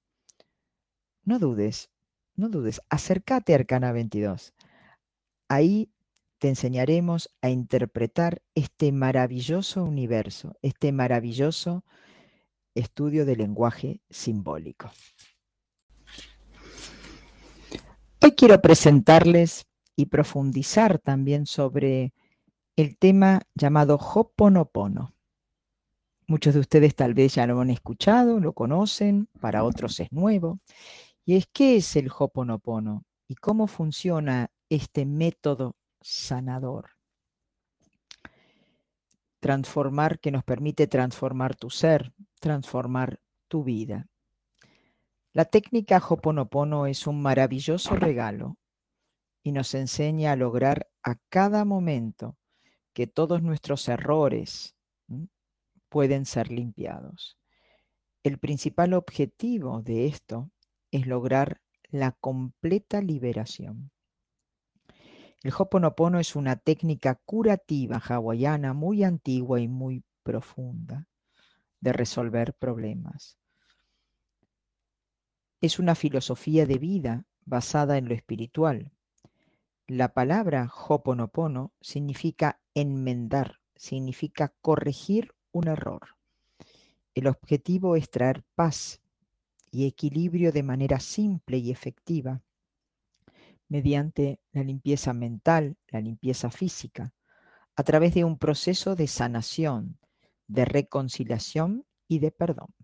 no 1.23 1.39
dudes, 1.39 1.89
no 2.35 2.49
dudes, 2.49 2.83
acércate 2.91 3.53
a 3.53 3.59
Arcana 3.59 3.93
22. 3.93 4.55
Ahí 5.49 5.93
te 6.39 6.49
enseñaremos 6.49 7.31
a 7.43 7.51
interpretar 7.51 8.43
este 8.55 8.93
maravilloso 8.93 9.85
universo, 9.85 10.57
este 10.63 10.93
maravilloso 10.93 11.85
estudio 12.75 13.27
del 13.27 13.39
lenguaje 13.39 14.01
simbólico. 14.09 14.91
Hoy 18.23 18.33
quiero 18.33 18.61
presentarles 18.61 19.67
y 19.97 20.07
profundizar 20.07 20.99
también 20.99 21.47
sobre 21.47 22.13
el 22.77 22.97
tema 22.97 23.43
llamado 23.55 23.97
Hoponopono. 23.97 25.15
Muchos 26.29 26.55
de 26.55 26.61
ustedes 26.61 26.95
tal 26.95 27.15
vez 27.15 27.35
ya 27.35 27.47
lo 27.47 27.61
han 27.61 27.71
escuchado, 27.71 28.39
lo 28.39 28.53
conocen, 28.53 29.29
para 29.41 29.65
otros 29.65 29.99
es 29.99 30.13
nuevo. 30.13 30.61
Y 31.25 31.37
es 31.37 31.47
qué 31.53 31.77
es 31.77 31.97
el 31.97 32.11
Hoponopono 32.17 33.05
y 33.27 33.35
cómo 33.35 33.67
funciona 33.67 34.51
este 34.69 35.05
método 35.05 35.75
sanador. 36.01 36.91
Transformar 39.41 40.19
que 40.19 40.31
nos 40.31 40.45
permite 40.45 40.87
transformar 40.87 41.55
tu 41.55 41.71
ser, 41.71 42.13
transformar 42.41 43.21
tu 43.49 43.65
vida. 43.65 44.09
La 45.33 45.45
técnica 45.45 45.99
Hoponopono 45.99 46.87
es 46.87 47.07
un 47.07 47.23
maravilloso 47.23 47.95
regalo 47.95 48.57
y 49.43 49.53
nos 49.53 49.75
enseña 49.75 50.33
a 50.33 50.37
lograr 50.37 50.89
a 51.03 51.17
cada 51.29 51.65
momento 51.65 52.37
que 52.93 53.07
todos 53.07 53.43
nuestros 53.43 53.89
errores 53.89 54.75
pueden 55.89 56.27
ser 56.27 56.51
limpiados. 56.51 57.39
El 58.25 58.39
principal 58.39 58.95
objetivo 58.95 59.83
de 59.83 60.07
esto 60.07 60.51
es 60.91 61.07
lograr 61.07 61.61
la 61.91 62.13
completa 62.13 63.01
liberación. 63.01 63.91
El 65.45 65.53
Hoponopono 65.57 66.19
es 66.19 66.35
una 66.35 66.57
técnica 66.57 67.15
curativa 67.15 67.99
hawaiana 67.99 68.73
muy 68.73 69.05
antigua 69.05 69.61
y 69.61 69.69
muy 69.69 70.03
profunda 70.25 71.07
de 71.81 71.93
resolver 71.93 72.55
problemas. 72.55 73.39
Es 75.61 75.79
una 75.79 75.95
filosofía 75.95 76.67
de 76.67 76.79
vida 76.79 77.25
basada 77.45 77.99
en 77.99 78.09
lo 78.09 78.15
espiritual. 78.15 78.91
La 79.87 80.13
palabra 80.13 80.73
Hoponopono 80.89 81.73
significa 81.81 82.61
enmendar, 82.75 83.61
significa 83.77 84.53
corregir 84.61 85.35
un 85.53 85.69
error. 85.69 86.17
El 87.15 87.29
objetivo 87.29 87.95
es 87.95 88.11
traer 88.11 88.43
paz 88.57 89.01
y 89.71 89.87
equilibrio 89.87 90.51
de 90.51 90.65
manera 90.65 90.99
simple 90.99 91.59
y 91.59 91.71
efectiva 91.71 92.43
mediante 93.69 94.41
la 94.53 94.63
limpieza 94.63 95.13
mental, 95.13 95.77
la 95.89 96.01
limpieza 96.01 96.51
física, 96.51 97.13
a 97.77 97.83
través 97.83 98.15
de 98.15 98.25
un 98.25 98.39
proceso 98.39 98.95
de 98.95 99.07
sanación, 99.07 99.99
de 100.47 100.65
reconciliación 100.65 101.87
y 102.09 102.19
de 102.19 102.31
perdón. 102.31 102.75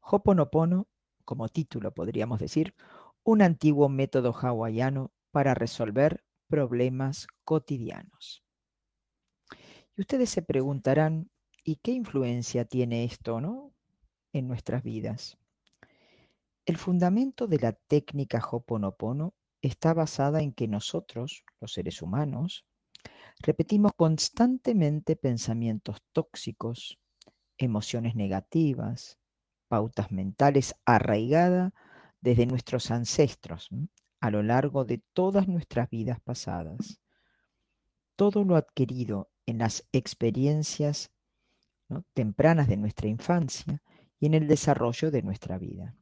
Hoponopono, 0.00 0.88
como 1.24 1.48
título 1.48 1.92
podríamos 1.92 2.40
decir, 2.40 2.74
un 3.22 3.42
antiguo 3.42 3.88
método 3.88 4.32
hawaiano 4.32 5.12
para 5.30 5.54
resolver 5.54 6.24
problemas 6.48 7.28
cotidianos. 7.44 8.42
Y 9.96 10.00
ustedes 10.00 10.30
se 10.30 10.42
preguntarán, 10.42 11.30
¿y 11.62 11.76
qué 11.76 11.92
influencia 11.92 12.64
tiene 12.64 13.04
esto, 13.04 13.40
no? 13.40 13.72
en 14.32 14.48
nuestras 14.48 14.82
vidas. 14.82 15.38
El 16.64 16.76
fundamento 16.76 17.48
de 17.48 17.58
la 17.58 17.72
técnica 17.72 18.40
Hoponopono 18.40 19.34
está 19.62 19.94
basada 19.94 20.42
en 20.42 20.52
que 20.52 20.68
nosotros, 20.68 21.44
los 21.60 21.72
seres 21.72 22.02
humanos, 22.02 22.64
repetimos 23.40 23.92
constantemente 23.96 25.16
pensamientos 25.16 25.96
tóxicos, 26.12 27.00
emociones 27.58 28.14
negativas, 28.14 29.18
pautas 29.66 30.12
mentales 30.12 30.76
arraigadas 30.84 31.72
desde 32.20 32.46
nuestros 32.46 32.92
ancestros 32.92 33.68
a 34.20 34.30
lo 34.30 34.44
largo 34.44 34.84
de 34.84 35.02
todas 35.12 35.48
nuestras 35.48 35.90
vidas 35.90 36.20
pasadas. 36.20 37.00
Todo 38.14 38.44
lo 38.44 38.54
adquirido 38.54 39.32
en 39.46 39.58
las 39.58 39.88
experiencias 39.90 41.10
tempranas 42.14 42.68
de 42.68 42.76
nuestra 42.76 43.08
infancia 43.08 43.82
y 44.20 44.26
en 44.26 44.34
el 44.34 44.46
desarrollo 44.46 45.10
de 45.10 45.22
nuestra 45.22 45.58
vida. 45.58 45.96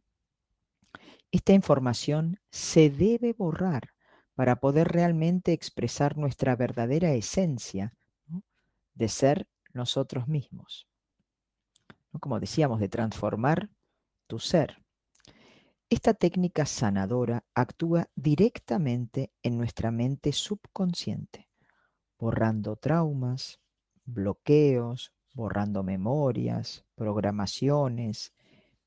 Esta 1.33 1.53
información 1.53 2.41
se 2.51 2.91
debe 2.91 3.33
borrar 3.33 3.91
para 4.35 4.57
poder 4.57 4.89
realmente 4.89 5.53
expresar 5.53 6.17
nuestra 6.17 6.57
verdadera 6.57 7.13
esencia 7.13 7.95
de 8.95 9.09
ser 9.09 9.49
nosotros 9.73 10.27
mismos. 10.27 10.89
Como 12.19 12.41
decíamos, 12.41 12.81
de 12.81 12.89
transformar 12.89 13.71
tu 14.27 14.39
ser. 14.39 14.83
Esta 15.89 16.15
técnica 16.15 16.67
sanadora 16.67 17.45
actúa 17.55 18.09
directamente 18.15 19.33
en 19.43 19.59
nuestra 19.59 19.91
mente 19.91 20.33
subconsciente, 20.33 21.49
borrando 22.19 22.77
traumas, 22.77 23.61
bloqueos, 24.05 25.13
borrando 25.35 25.83
memorias, 25.83 26.85
programaciones, 26.95 28.33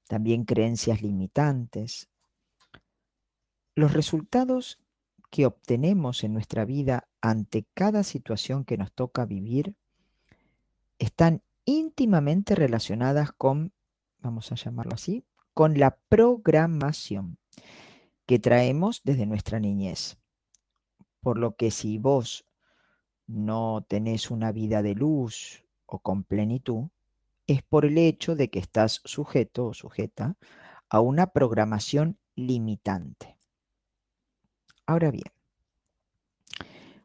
también 0.07 0.45
creencias 0.45 1.01
limitantes. 1.01 2.09
Los 3.75 3.93
resultados 3.93 4.79
que 5.31 5.47
obtenemos 5.47 6.23
en 6.23 6.33
nuestra 6.33 6.63
vida 6.63 7.07
ante 7.21 7.65
cada 7.73 8.03
situación 8.03 8.65
que 8.65 8.77
nos 8.77 8.91
toca 8.91 9.25
vivir 9.25 9.75
están 10.99 11.41
íntimamente 11.65 12.53
relacionadas 12.53 13.31
con, 13.31 13.73
vamos 14.19 14.51
a 14.51 14.55
llamarlo 14.55 14.93
así, 14.93 15.25
con 15.55 15.79
la 15.79 15.97
programación 16.07 17.39
que 18.27 18.37
traemos 18.37 19.01
desde 19.03 19.25
nuestra 19.25 19.59
niñez. 19.59 20.17
Por 21.21 21.39
lo 21.39 21.55
que 21.55 21.71
si 21.71 21.97
vos 21.97 22.45
no 23.25 23.83
tenés 23.87 24.29
una 24.29 24.51
vida 24.51 24.83
de 24.83 24.93
luz 24.93 25.63
o 25.87 25.97
con 25.97 26.23
plenitud, 26.23 26.89
es 27.47 27.63
por 27.63 27.85
el 27.85 27.97
hecho 27.97 28.35
de 28.35 28.51
que 28.51 28.59
estás 28.59 29.01
sujeto 29.03 29.65
o 29.65 29.73
sujeta 29.73 30.37
a 30.89 30.99
una 30.99 31.27
programación 31.27 32.19
limitante. 32.35 33.37
Ahora 34.85 35.11
bien, 35.11 35.31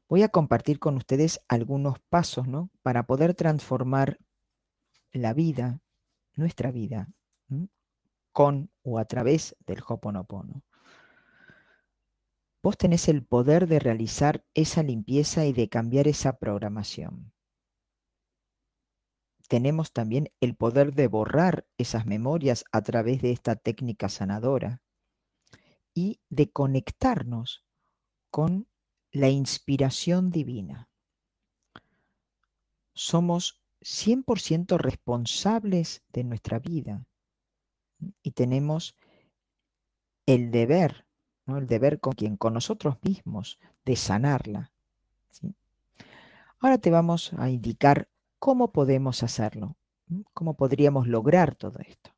voy 0.09 0.23
a 0.23 0.29
compartir 0.29 0.79
con 0.79 0.97
ustedes 0.97 1.41
algunos 1.49 2.01
pasos 2.01 2.49
¿no? 2.49 2.71
para 2.83 3.05
poder 3.05 3.35
transformar 3.35 4.19
la 5.13 5.33
vida, 5.33 5.81
nuestra 6.35 6.71
vida, 6.71 7.09
con 8.33 8.71
o 8.83 8.99
a 8.99 9.05
través 9.05 9.57
del 9.67 9.83
Hoponopono. 9.87 10.63
Vos 12.63 12.77
tenés 12.77 13.09
el 13.09 13.25
poder 13.25 13.69
de 13.69 13.79
realizar 13.79 14.45
esa 14.55 14.83
limpieza 14.83 15.47
y 15.47 15.53
de 15.53 15.69
cambiar 15.69 16.09
esa 16.09 16.39
programación. 16.39 17.33
Tenemos 19.49 19.93
también 19.93 20.31
el 20.41 20.55
poder 20.55 20.95
de 20.95 21.07
borrar 21.07 21.67
esas 21.79 22.07
memorias 22.07 22.65
a 22.71 22.83
través 22.83 23.23
de 23.23 23.31
esta 23.31 23.57
técnica 23.57 24.09
sanadora 24.09 24.83
y 25.95 26.21
de 26.29 26.51
conectarnos 26.51 27.65
con 28.31 28.67
la 29.13 29.29
inspiración 29.29 30.31
divina. 30.31 30.89
Somos 32.95 33.61
100% 33.81 34.77
responsables 34.77 36.03
de 36.13 36.25
nuestra 36.25 36.59
vida 36.59 37.07
y 38.23 38.33
tenemos 38.33 38.97
el 40.27 40.51
deber, 40.51 41.07
el 41.47 41.67
deber 41.67 42.01
con 42.01 42.13
quien, 42.13 42.37
con 42.37 42.55
nosotros 42.55 42.97
mismos, 43.03 43.59
de 43.85 43.97
sanarla. 43.97 44.73
Ahora 46.61 46.79
te 46.79 46.91
vamos 46.91 47.33
a 47.35 47.51
indicar 47.51 48.09
cómo 48.39 48.73
podemos 48.73 49.23
hacerlo, 49.23 49.77
cómo 50.35 50.55
podríamos 50.55 51.07
lograr 51.07 51.55
todo 51.55 51.79
esto. 51.81 52.11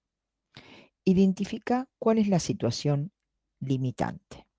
Identifica 1.04 1.88
cuál 1.98 2.18
es 2.18 2.28
la 2.28 2.40
situación 2.40 3.12
limitante 3.60 4.49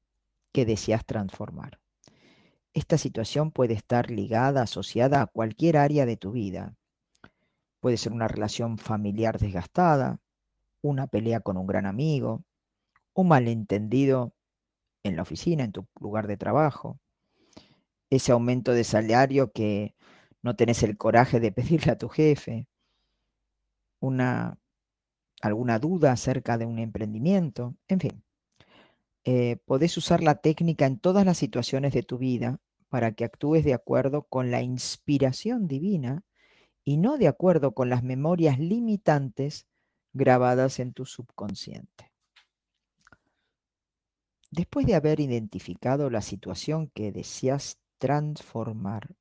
que 0.52 0.66
deseas 0.66 1.06
transformar. 1.06 1.80
Esta 2.74 2.98
situación 2.98 3.52
puede 3.52 3.74
estar 3.74 4.10
ligada, 4.10 4.62
asociada 4.64 5.22
a 5.22 5.28
cualquier 5.28 5.78
área 5.78 6.06
de 6.06 6.18
tu 6.18 6.32
vida. 6.32 6.76
Puede 7.80 7.98
ser 7.98 8.14
una 8.14 8.28
relación 8.28 8.78
familiar 8.78 9.40
desgastada, 9.40 10.20
una 10.82 11.08
pelea 11.08 11.42
con 11.42 11.58
un 11.58 11.68
gran 11.68 11.86
amigo, 11.86 12.44
un 13.14 13.28
malentendido 13.28 14.34
en 15.04 15.16
la 15.16 15.24
oficina, 15.24 15.64
en 15.64 15.72
tu 15.72 15.86
lugar 16.00 16.28
de 16.28 16.38
trabajo, 16.38 17.00
ese 18.10 18.32
aumento 18.32 18.74
de 18.74 18.84
salario 18.84 19.52
que 19.52 19.96
no 20.42 20.56
tenés 20.56 20.84
el 20.84 20.98
coraje 20.98 21.40
de 21.40 21.52
pedirle 21.52 21.92
a 21.92 21.98
tu 21.98 22.10
jefe, 22.10 22.68
una, 24.00 24.60
alguna 25.42 25.80
duda 25.80 26.12
acerca 26.12 26.58
de 26.58 26.66
un 26.66 26.80
emprendimiento, 26.80 27.76
en 27.88 28.00
fin. 28.00 28.24
Eh, 29.24 29.58
podés 29.66 29.98
usar 29.98 30.24
la 30.24 30.36
técnica 30.36 30.86
en 30.86 30.98
todas 30.98 31.26
las 31.26 31.38
situaciones 31.38 31.94
de 31.94 32.04
tu 32.04 32.18
vida 32.18 32.60
para 32.90 33.14
que 33.14 33.24
actúes 33.24 33.64
de 33.64 33.74
acuerdo 33.74 34.24
con 34.24 34.52
la 34.52 34.62
inspiración 34.62 35.68
divina 35.68 36.24
y 36.84 36.98
no 36.98 37.18
de 37.18 37.28
acuerdo 37.28 37.74
con 37.74 37.90
las 37.90 38.04
memorias 38.04 38.60
limitantes 38.60 39.68
grabadas 40.14 40.80
en 40.80 40.94
tu 40.94 41.06
subconsciente. 41.06 42.12
Después 44.50 44.86
de 44.86 44.96
haber 44.96 45.20
identificado 45.20 46.10
la 46.10 46.22
situación 46.22 46.90
que 46.90 47.12
deseas 47.12 47.80
transformar, 48.00 49.16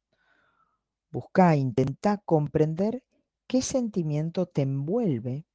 busca, 1.12 1.54
intenta 1.54 2.18
comprender 2.18 3.04
qué 3.46 3.62
sentimiento 3.62 4.46
te 4.46 4.62
envuelve 4.62 5.46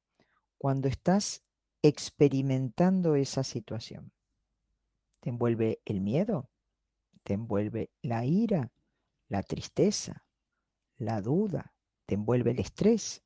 cuando 0.56 0.88
estás 0.88 1.42
experimentando 1.82 3.16
esa 3.16 3.44
situación. 3.44 4.12
¿Te 5.20 5.30
envuelve 5.30 5.80
el 5.84 6.00
miedo? 6.00 6.50
¿Te 7.22 7.34
envuelve 7.34 7.90
la 8.02 8.24
ira, 8.24 8.72
la 9.28 9.42
tristeza, 9.42 10.24
la 10.96 11.20
duda? 11.20 11.74
¿Te 12.06 12.14
envuelve 12.14 12.52
el 12.52 12.60
estrés? 12.60 13.24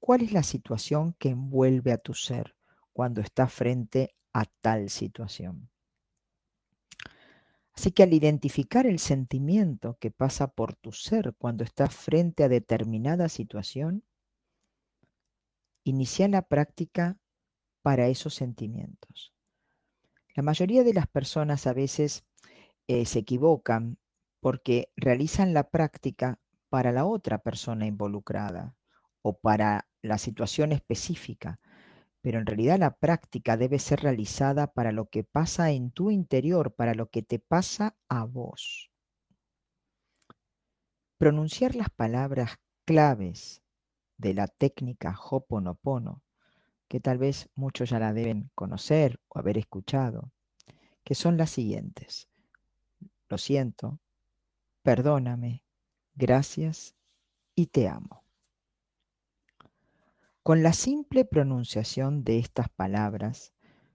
¿Cuál 0.00 0.22
es 0.22 0.32
la 0.32 0.42
situación 0.42 1.14
que 1.18 1.28
envuelve 1.28 1.92
a 1.92 1.98
tu 1.98 2.14
ser 2.14 2.56
cuando 2.92 3.20
estás 3.20 3.52
frente 3.52 4.14
a 4.32 4.46
tal 4.46 4.90
situación? 4.90 5.70
Así 7.72 7.92
que 7.92 8.02
al 8.02 8.12
identificar 8.12 8.86
el 8.86 8.98
sentimiento 8.98 9.96
que 10.00 10.10
pasa 10.10 10.48
por 10.48 10.74
tu 10.74 10.92
ser 10.92 11.34
cuando 11.38 11.64
estás 11.64 11.94
frente 11.94 12.44
a 12.44 12.48
determinada 12.48 13.28
situación, 13.28 14.04
inicia 15.84 16.28
la 16.28 16.42
práctica 16.42 17.18
para 17.82 18.08
esos 18.08 18.34
sentimientos. 18.34 19.32
La 20.34 20.42
mayoría 20.42 20.84
de 20.84 20.94
las 20.94 21.08
personas 21.08 21.66
a 21.66 21.72
veces 21.72 22.24
eh, 22.86 23.04
se 23.04 23.20
equivocan 23.20 23.98
porque 24.40 24.92
realizan 24.96 25.52
la 25.54 25.70
práctica 25.70 26.40
para 26.68 26.92
la 26.92 27.04
otra 27.04 27.38
persona 27.38 27.86
involucrada 27.86 28.76
o 29.22 29.38
para 29.38 29.88
la 30.02 30.18
situación 30.18 30.72
específica, 30.72 31.60
pero 32.20 32.38
en 32.38 32.46
realidad 32.46 32.78
la 32.78 32.96
práctica 32.96 33.56
debe 33.56 33.78
ser 33.78 34.00
realizada 34.00 34.72
para 34.72 34.92
lo 34.92 35.06
que 35.06 35.24
pasa 35.24 35.72
en 35.72 35.90
tu 35.90 36.10
interior, 36.10 36.74
para 36.74 36.94
lo 36.94 37.10
que 37.10 37.22
te 37.22 37.38
pasa 37.38 37.96
a 38.08 38.24
vos. 38.24 38.90
Pronunciar 41.18 41.74
las 41.74 41.90
palabras 41.90 42.58
claves 42.86 43.62
de 44.16 44.34
la 44.34 44.46
técnica 44.46 45.14
Hoponopono 45.30 46.22
que 46.90 46.98
tal 46.98 47.18
vez 47.18 47.48
muchos 47.54 47.90
ya 47.90 48.00
la 48.00 48.12
deben 48.12 48.50
conocer 48.56 49.20
o 49.28 49.38
haber 49.38 49.56
escuchado, 49.58 50.32
que 51.04 51.14
son 51.14 51.36
las 51.36 51.50
siguientes. 51.50 52.28
Lo 53.28 53.38
siento, 53.38 54.00
perdóname, 54.82 55.62
gracias 56.16 56.96
y 57.54 57.66
te 57.66 57.86
amo. 57.86 58.24
Con 60.42 60.64
la 60.64 60.72
simple 60.72 61.24
pronunciación 61.24 62.24
de 62.24 62.40
estas 62.40 62.68
palabras 62.70 63.52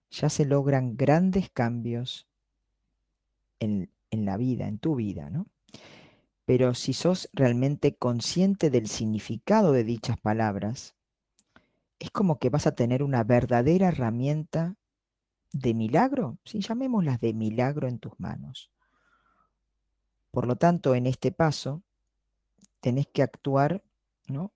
ya 0.08 0.30
se 0.30 0.46
logran 0.46 0.96
grandes 0.96 1.50
cambios 1.50 2.26
en, 3.60 3.92
en 4.10 4.24
la 4.24 4.38
vida, 4.38 4.68
en 4.68 4.78
tu 4.78 4.94
vida, 4.94 5.28
¿no? 5.28 5.48
Pero 6.46 6.72
si 6.72 6.94
sos 6.94 7.28
realmente 7.34 7.94
consciente 7.94 8.70
del 8.70 8.88
significado 8.88 9.72
de 9.72 9.84
dichas 9.84 10.18
palabras, 10.18 10.96
es 11.98 12.10
como 12.10 12.38
que 12.38 12.50
vas 12.50 12.66
a 12.66 12.74
tener 12.74 13.02
una 13.02 13.24
verdadera 13.24 13.88
herramienta 13.88 14.76
de 15.52 15.74
milagro, 15.74 16.38
si 16.44 16.60
llamémoslas 16.60 17.20
de 17.20 17.32
milagro 17.32 17.88
en 17.88 17.98
tus 17.98 18.18
manos. 18.18 18.70
Por 20.30 20.46
lo 20.46 20.56
tanto, 20.56 20.94
en 20.94 21.06
este 21.06 21.32
paso, 21.32 21.82
tenés 22.80 23.06
que 23.06 23.22
actuar 23.22 23.82
¿no? 24.28 24.52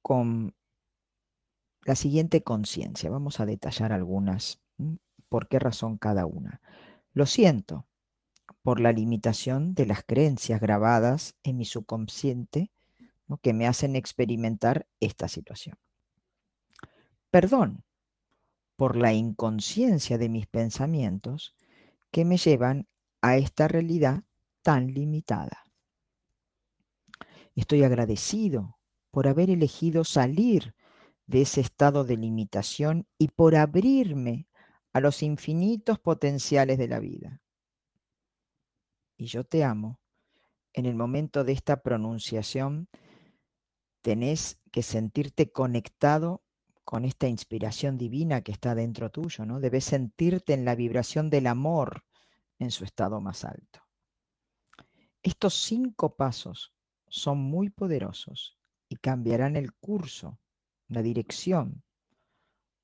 con 0.00 0.54
la 1.84 1.94
siguiente 1.94 2.42
conciencia. 2.42 3.10
Vamos 3.10 3.40
a 3.40 3.46
detallar 3.46 3.92
algunas. 3.92 4.60
¿Por 5.28 5.48
qué 5.48 5.58
razón 5.58 5.98
cada 5.98 6.24
una? 6.24 6.62
Lo 7.12 7.26
siento 7.26 7.86
por 8.62 8.80
la 8.80 8.92
limitación 8.92 9.74
de 9.74 9.86
las 9.86 10.02
creencias 10.04 10.60
grabadas 10.60 11.36
en 11.42 11.58
mi 11.58 11.64
subconsciente 11.66 12.70
que 13.42 13.52
me 13.52 13.66
hacen 13.66 13.94
experimentar 13.94 14.88
esta 14.98 15.28
situación 15.28 15.78
perdón 17.30 17.84
por 18.76 18.96
la 18.96 19.12
inconsciencia 19.12 20.18
de 20.18 20.28
mis 20.28 20.46
pensamientos 20.46 21.54
que 22.10 22.24
me 22.24 22.36
llevan 22.36 22.88
a 23.20 23.36
esta 23.36 23.68
realidad 23.68 24.24
tan 24.62 24.94
limitada. 24.94 25.64
Estoy 27.54 27.84
agradecido 27.84 28.78
por 29.10 29.28
haber 29.28 29.50
elegido 29.50 30.04
salir 30.04 30.74
de 31.26 31.42
ese 31.42 31.60
estado 31.60 32.04
de 32.04 32.16
limitación 32.16 33.06
y 33.18 33.28
por 33.28 33.54
abrirme 33.54 34.48
a 34.92 35.00
los 35.00 35.22
infinitos 35.22 35.98
potenciales 35.98 36.78
de 36.78 36.88
la 36.88 36.98
vida. 36.98 37.40
Y 39.16 39.26
yo 39.26 39.44
te 39.44 39.62
amo. 39.62 40.00
En 40.72 40.86
el 40.86 40.94
momento 40.94 41.44
de 41.44 41.52
esta 41.52 41.82
pronunciación, 41.82 42.88
tenés 44.02 44.58
que 44.72 44.82
sentirte 44.82 45.50
conectado 45.50 46.42
con 46.90 47.04
esta 47.04 47.28
inspiración 47.28 47.96
divina 47.96 48.40
que 48.40 48.50
está 48.50 48.74
dentro 48.74 49.12
tuyo, 49.12 49.46
¿no? 49.46 49.60
Debes 49.60 49.84
sentirte 49.84 50.54
en 50.54 50.64
la 50.64 50.74
vibración 50.74 51.30
del 51.30 51.46
amor 51.46 52.02
en 52.58 52.72
su 52.72 52.82
estado 52.82 53.20
más 53.20 53.44
alto. 53.44 53.78
Estos 55.22 55.54
cinco 55.54 56.16
pasos 56.16 56.74
son 57.06 57.38
muy 57.38 57.70
poderosos 57.70 58.58
y 58.88 58.96
cambiarán 58.96 59.54
el 59.54 59.72
curso, 59.72 60.40
la 60.88 61.00
dirección 61.00 61.84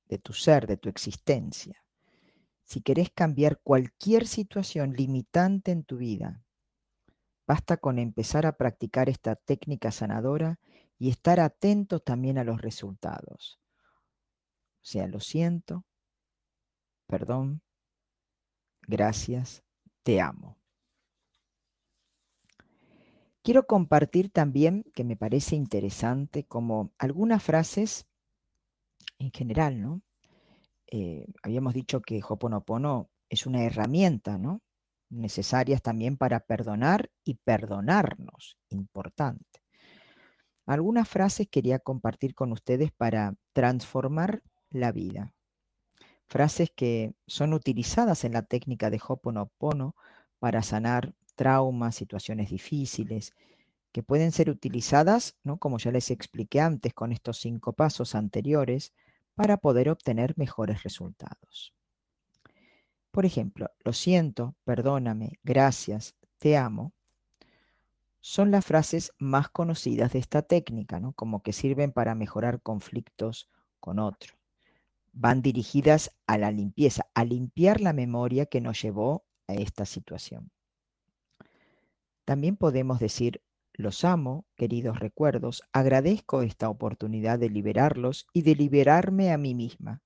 de 0.07 0.19
tu 0.19 0.31
ser, 0.31 0.67
de 0.67 0.77
tu 0.77 0.87
existencia. 0.87 1.83
Si 2.63 2.79
querés 2.79 3.11
cambiar 3.11 3.59
cualquier 3.59 4.25
situación 4.25 4.93
limitante 4.93 5.73
en 5.73 5.83
tu 5.83 5.97
vida, 5.97 6.41
basta 7.45 7.75
con 7.75 7.99
empezar 7.99 8.45
a 8.45 8.55
practicar 8.55 9.09
esta 9.09 9.35
técnica 9.35 9.91
sanadora 9.91 10.61
y 10.97 11.09
estar 11.09 11.41
atento 11.41 11.99
también 11.99 12.37
a 12.37 12.45
los 12.45 12.61
resultados. 12.61 13.59
Sea, 14.87 15.05
lo 15.05 15.19
siento, 15.19 15.83
perdón, 17.07 17.61
gracias, 18.83 19.61
te 20.01 20.21
amo. 20.21 20.57
Quiero 23.43 23.67
compartir 23.67 24.31
también, 24.31 24.85
que 24.95 25.03
me 25.03 25.17
parece 25.17 25.57
interesante, 25.57 26.45
como 26.45 26.93
algunas 26.99 27.43
frases 27.43 28.07
en 29.19 29.29
general, 29.31 29.81
¿no? 29.81 30.03
Eh, 30.89 31.25
habíamos 31.43 31.73
dicho 31.73 32.01
que 32.01 32.21
Hoponopono 32.25 33.09
es 33.27 33.45
una 33.45 33.65
herramienta, 33.65 34.37
¿no? 34.37 34.61
Necesarias 35.09 35.81
también 35.81 36.15
para 36.15 36.39
perdonar 36.39 37.11
y 37.25 37.33
perdonarnos, 37.33 38.57
importante. 38.69 39.59
Algunas 40.65 41.09
frases 41.09 41.49
quería 41.49 41.77
compartir 41.77 42.33
con 42.35 42.53
ustedes 42.53 42.93
para 42.93 43.35
transformar 43.51 44.41
la 44.69 44.91
vida. 44.91 45.33
Frases 46.27 46.71
que 46.75 47.13
son 47.25 47.53
utilizadas 47.53 48.23
en 48.23 48.33
la 48.33 48.41
técnica 48.41 48.89
de 48.89 49.01
Hoponopono 49.05 49.95
para 50.39 50.61
sanar 50.61 51.13
traumas, 51.35 51.95
situaciones 51.95 52.49
difíciles, 52.49 53.33
que 53.91 54.03
pueden 54.03 54.31
ser 54.31 54.49
utilizadas, 54.49 55.37
¿no? 55.43 55.57
como 55.57 55.77
ya 55.77 55.91
les 55.91 56.11
expliqué 56.11 56.61
antes 56.61 56.93
con 56.93 57.11
estos 57.11 57.39
cinco 57.39 57.73
pasos 57.73 58.15
anteriores, 58.15 58.93
para 59.35 59.57
poder 59.57 59.89
obtener 59.89 60.33
mejores 60.37 60.83
resultados. 60.83 61.73
Por 63.11 63.25
ejemplo, 63.25 63.71
lo 63.83 63.93
siento, 63.93 64.55
perdóname, 64.63 65.39
gracias, 65.43 66.15
te 66.37 66.57
amo, 66.57 66.93
son 68.19 68.51
las 68.51 68.65
frases 68.65 69.13
más 69.17 69.49
conocidas 69.49 70.13
de 70.13 70.19
esta 70.19 70.41
técnica, 70.41 70.99
¿no? 70.99 71.13
como 71.13 71.41
que 71.41 71.53
sirven 71.53 71.91
para 71.91 72.13
mejorar 72.13 72.61
conflictos 72.61 73.49
con 73.79 73.99
otro. 73.99 74.36
Van 75.19 75.41
dirigidas 75.41 76.11
a 76.27 76.37
la 76.37 76.51
limpieza, 76.51 77.07
a 77.15 77.25
limpiar 77.25 77.81
la 77.81 77.91
memoria 77.91 78.45
que 78.45 78.61
nos 78.61 78.79
llevó 78.79 79.25
a 79.47 79.55
esta 79.55 79.87
situación. 79.87 80.51
También 82.23 82.55
podemos 82.55 82.99
decir 82.99 83.41
los 83.73 84.05
amo, 84.05 84.45
queridos 84.55 84.99
recuerdos, 84.99 85.63
agradezco 85.73 86.43
esta 86.43 86.69
oportunidad 86.69 87.39
de 87.39 87.49
liberarlos 87.49 88.27
y 88.31 88.43
de 88.43 88.53
liberarme 88.53 89.31
a 89.31 89.39
mí 89.39 89.55
misma. 89.55 90.03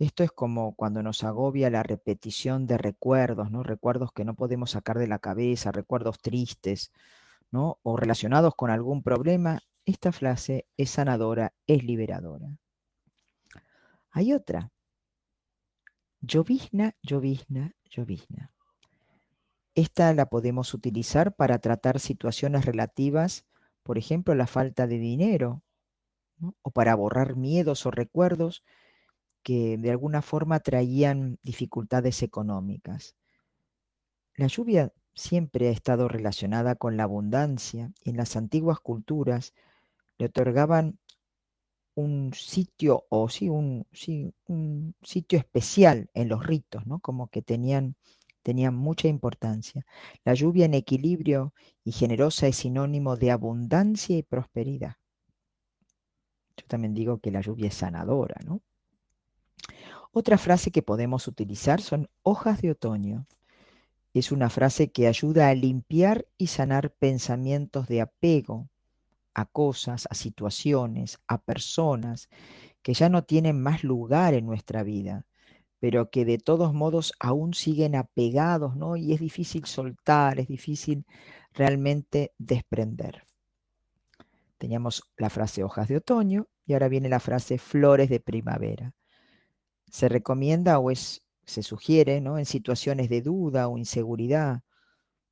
Esto 0.00 0.24
es 0.24 0.32
como 0.32 0.74
cuando 0.74 1.04
nos 1.04 1.22
agobia 1.22 1.70
la 1.70 1.84
repetición 1.84 2.66
de 2.66 2.78
recuerdos, 2.78 3.52
¿no? 3.52 3.62
Recuerdos 3.62 4.10
que 4.10 4.24
no 4.24 4.34
podemos 4.34 4.72
sacar 4.72 4.98
de 4.98 5.06
la 5.06 5.20
cabeza, 5.20 5.70
recuerdos 5.70 6.18
tristes, 6.18 6.90
¿no? 7.52 7.78
O 7.84 7.96
relacionados 7.96 8.56
con 8.56 8.70
algún 8.70 9.04
problema. 9.04 9.60
Esta 9.86 10.10
frase 10.10 10.66
es 10.76 10.90
sanadora, 10.90 11.54
es 11.68 11.84
liberadora. 11.84 12.58
Hay 14.16 14.32
otra. 14.32 14.70
Llovizna, 16.20 16.94
llovizna, 17.02 17.74
llovizna. 17.90 18.52
Esta 19.74 20.14
la 20.14 20.26
podemos 20.26 20.72
utilizar 20.72 21.34
para 21.34 21.58
tratar 21.58 21.98
situaciones 21.98 22.64
relativas, 22.64 23.44
por 23.82 23.98
ejemplo, 23.98 24.32
a 24.32 24.36
la 24.36 24.46
falta 24.46 24.86
de 24.86 24.98
dinero, 24.98 25.64
o 26.62 26.70
para 26.70 26.94
borrar 26.94 27.34
miedos 27.34 27.86
o 27.86 27.90
recuerdos 27.90 28.62
que 29.42 29.78
de 29.78 29.90
alguna 29.90 30.22
forma 30.22 30.60
traían 30.60 31.40
dificultades 31.42 32.22
económicas. 32.22 33.16
La 34.36 34.46
lluvia 34.46 34.92
siempre 35.14 35.68
ha 35.68 35.72
estado 35.72 36.06
relacionada 36.06 36.76
con 36.76 36.96
la 36.96 37.02
abundancia 37.02 37.90
y 38.00 38.10
en 38.10 38.16
las 38.16 38.36
antiguas 38.36 38.78
culturas 38.78 39.54
le 40.18 40.26
otorgaban 40.26 41.00
un 41.94 42.32
sitio 42.34 43.06
o 43.08 43.28
sí, 43.28 43.48
un, 43.48 43.86
sí, 43.92 44.32
un 44.46 44.94
sitio 45.02 45.38
especial 45.38 46.10
en 46.14 46.28
los 46.28 46.44
ritos, 46.46 46.86
¿no? 46.86 46.98
Como 46.98 47.28
que 47.28 47.42
tenían 47.42 47.96
tenía 48.44 48.70
mucha 48.70 49.08
importancia. 49.08 49.86
La 50.22 50.34
lluvia 50.34 50.66
en 50.66 50.74
equilibrio 50.74 51.54
y 51.82 51.92
generosa 51.92 52.46
es 52.46 52.56
sinónimo 52.56 53.16
de 53.16 53.30
abundancia 53.30 54.16
y 54.18 54.22
prosperidad. 54.22 54.96
Yo 56.56 56.66
también 56.68 56.94
digo 56.94 57.18
que 57.18 57.30
la 57.30 57.40
lluvia 57.40 57.68
es 57.68 57.74
sanadora, 57.74 58.36
¿no? 58.44 58.60
Otra 60.12 60.38
frase 60.38 60.70
que 60.70 60.82
podemos 60.82 61.26
utilizar 61.26 61.80
son 61.80 62.08
hojas 62.22 62.60
de 62.60 62.70
otoño. 62.70 63.26
Es 64.12 64.30
una 64.30 64.50
frase 64.50 64.92
que 64.92 65.08
ayuda 65.08 65.48
a 65.48 65.54
limpiar 65.54 66.26
y 66.38 66.48
sanar 66.48 66.92
pensamientos 66.92 67.88
de 67.88 68.02
apego 68.02 68.68
a 69.34 69.46
cosas, 69.46 70.06
a 70.10 70.14
situaciones, 70.14 71.18
a 71.28 71.38
personas 71.38 72.28
que 72.82 72.94
ya 72.94 73.08
no 73.08 73.24
tienen 73.24 73.60
más 73.60 73.84
lugar 73.84 74.34
en 74.34 74.46
nuestra 74.46 74.82
vida 74.82 75.26
pero 75.84 76.08
que 76.08 76.24
de 76.24 76.38
todos 76.38 76.72
modos 76.72 77.12
aún 77.20 77.52
siguen 77.52 77.94
apegados, 77.94 78.74
¿no? 78.74 78.96
Y 78.96 79.12
es 79.12 79.20
difícil 79.20 79.66
soltar, 79.66 80.40
es 80.40 80.48
difícil 80.48 81.04
realmente 81.52 82.32
desprender. 82.38 83.26
Teníamos 84.56 85.02
la 85.18 85.28
frase 85.28 85.62
hojas 85.62 85.88
de 85.88 85.98
otoño 85.98 86.46
y 86.64 86.72
ahora 86.72 86.88
viene 86.88 87.10
la 87.10 87.20
frase 87.20 87.58
flores 87.58 88.08
de 88.08 88.18
primavera. 88.18 88.94
Se 89.90 90.08
recomienda 90.08 90.78
o 90.78 90.90
se 90.94 91.62
sugiere, 91.62 92.22
¿no? 92.22 92.38
En 92.38 92.46
situaciones 92.46 93.10
de 93.10 93.20
duda 93.20 93.68
o 93.68 93.76
inseguridad 93.76 94.62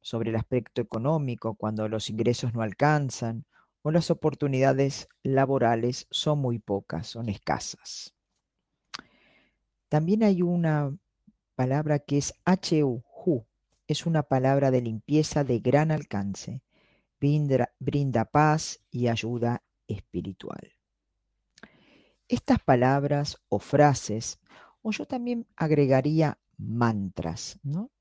sobre 0.03 0.29
el 0.29 0.37
aspecto 0.37 0.83
económico, 0.83 1.55
cuando 1.55 1.89
los 1.89 2.11
ingresos 2.11 2.53
no 2.53 2.61
alcanzan 2.61 3.47
o 3.83 3.91
las 3.91 4.11
oportunidades 4.11 5.09
laborales 5.23 6.07
son 6.11 6.39
muy 6.39 6.59
pocas, 6.59 7.07
son 7.09 7.29
escasas. 7.29 8.15
También 9.89 10.23
hay 10.23 10.43
una 10.43 10.97
palabra 11.55 11.99
que 11.99 12.19
es 12.19 12.35
HU, 12.47 13.03
es 13.87 14.07
una 14.07 14.23
palabra 14.23 14.71
de 14.71 14.81
limpieza 14.81 15.45
de 15.45 15.59
gran 15.59 15.91
alcance. 15.91 16.63
Brinda, 17.21 18.25
paz 18.25 18.81
y 18.91 19.07
ayuda 19.07 19.63
espiritual. 19.87 20.75
Estas 22.27 22.59
palabras 22.61 23.39
o 23.49 23.61
frases, 23.61 24.41
o 24.81 24.91
yo 24.91 25.07
también 25.07 25.47
agregaría 25.55 26.39
mantras, 26.57 27.61
¿no? 27.63 27.92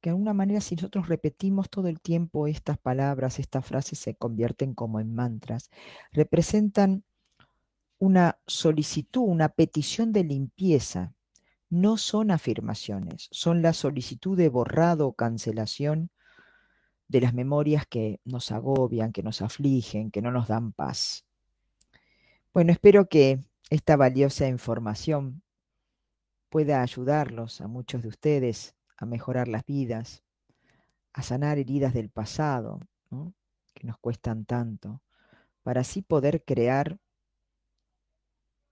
Que 0.00 0.10
de 0.10 0.14
alguna 0.14 0.34
manera 0.34 0.60
si 0.60 0.76
nosotros 0.76 1.08
repetimos 1.08 1.70
todo 1.70 1.88
el 1.88 2.00
tiempo 2.00 2.46
estas 2.46 2.78
palabras, 2.78 3.38
estas 3.38 3.64
frases 3.66 3.98
se 3.98 4.14
convierten 4.14 4.74
como 4.74 5.00
en 5.00 5.14
mantras, 5.14 5.70
representan 6.12 7.04
una 7.98 8.38
solicitud, 8.46 9.22
una 9.22 9.48
petición 9.48 10.12
de 10.12 10.24
limpieza 10.24 11.14
no 11.70 11.96
son 11.96 12.30
afirmaciones, 12.30 13.28
son 13.30 13.60
la 13.60 13.72
solicitud 13.72 14.36
de 14.36 14.48
borrado 14.48 15.08
o 15.08 15.12
cancelación 15.14 16.10
de 17.08 17.20
las 17.20 17.34
memorias 17.34 17.86
que 17.86 18.20
nos 18.24 18.52
agobian, 18.52 19.12
que 19.12 19.22
nos 19.22 19.42
afligen, 19.42 20.10
que 20.10 20.22
no 20.22 20.30
nos 20.30 20.48
dan 20.48 20.72
paz. 20.72 21.24
Bueno, 22.54 22.72
espero 22.72 23.08
que 23.08 23.40
esta 23.70 23.96
valiosa 23.96 24.48
información 24.48 25.42
pueda 26.48 26.82
ayudarlos 26.82 27.60
a 27.60 27.68
muchos 27.68 28.02
de 28.02 28.08
ustedes 28.08 28.74
a 28.98 29.06
mejorar 29.06 29.48
las 29.48 29.64
vidas, 29.64 30.24
a 31.12 31.22
sanar 31.22 31.58
heridas 31.58 31.94
del 31.94 32.10
pasado, 32.10 32.80
que 33.72 33.86
nos 33.86 33.96
cuestan 33.98 34.44
tanto, 34.44 35.00
para 35.62 35.82
así 35.82 36.02
poder 36.02 36.44
crear 36.44 36.98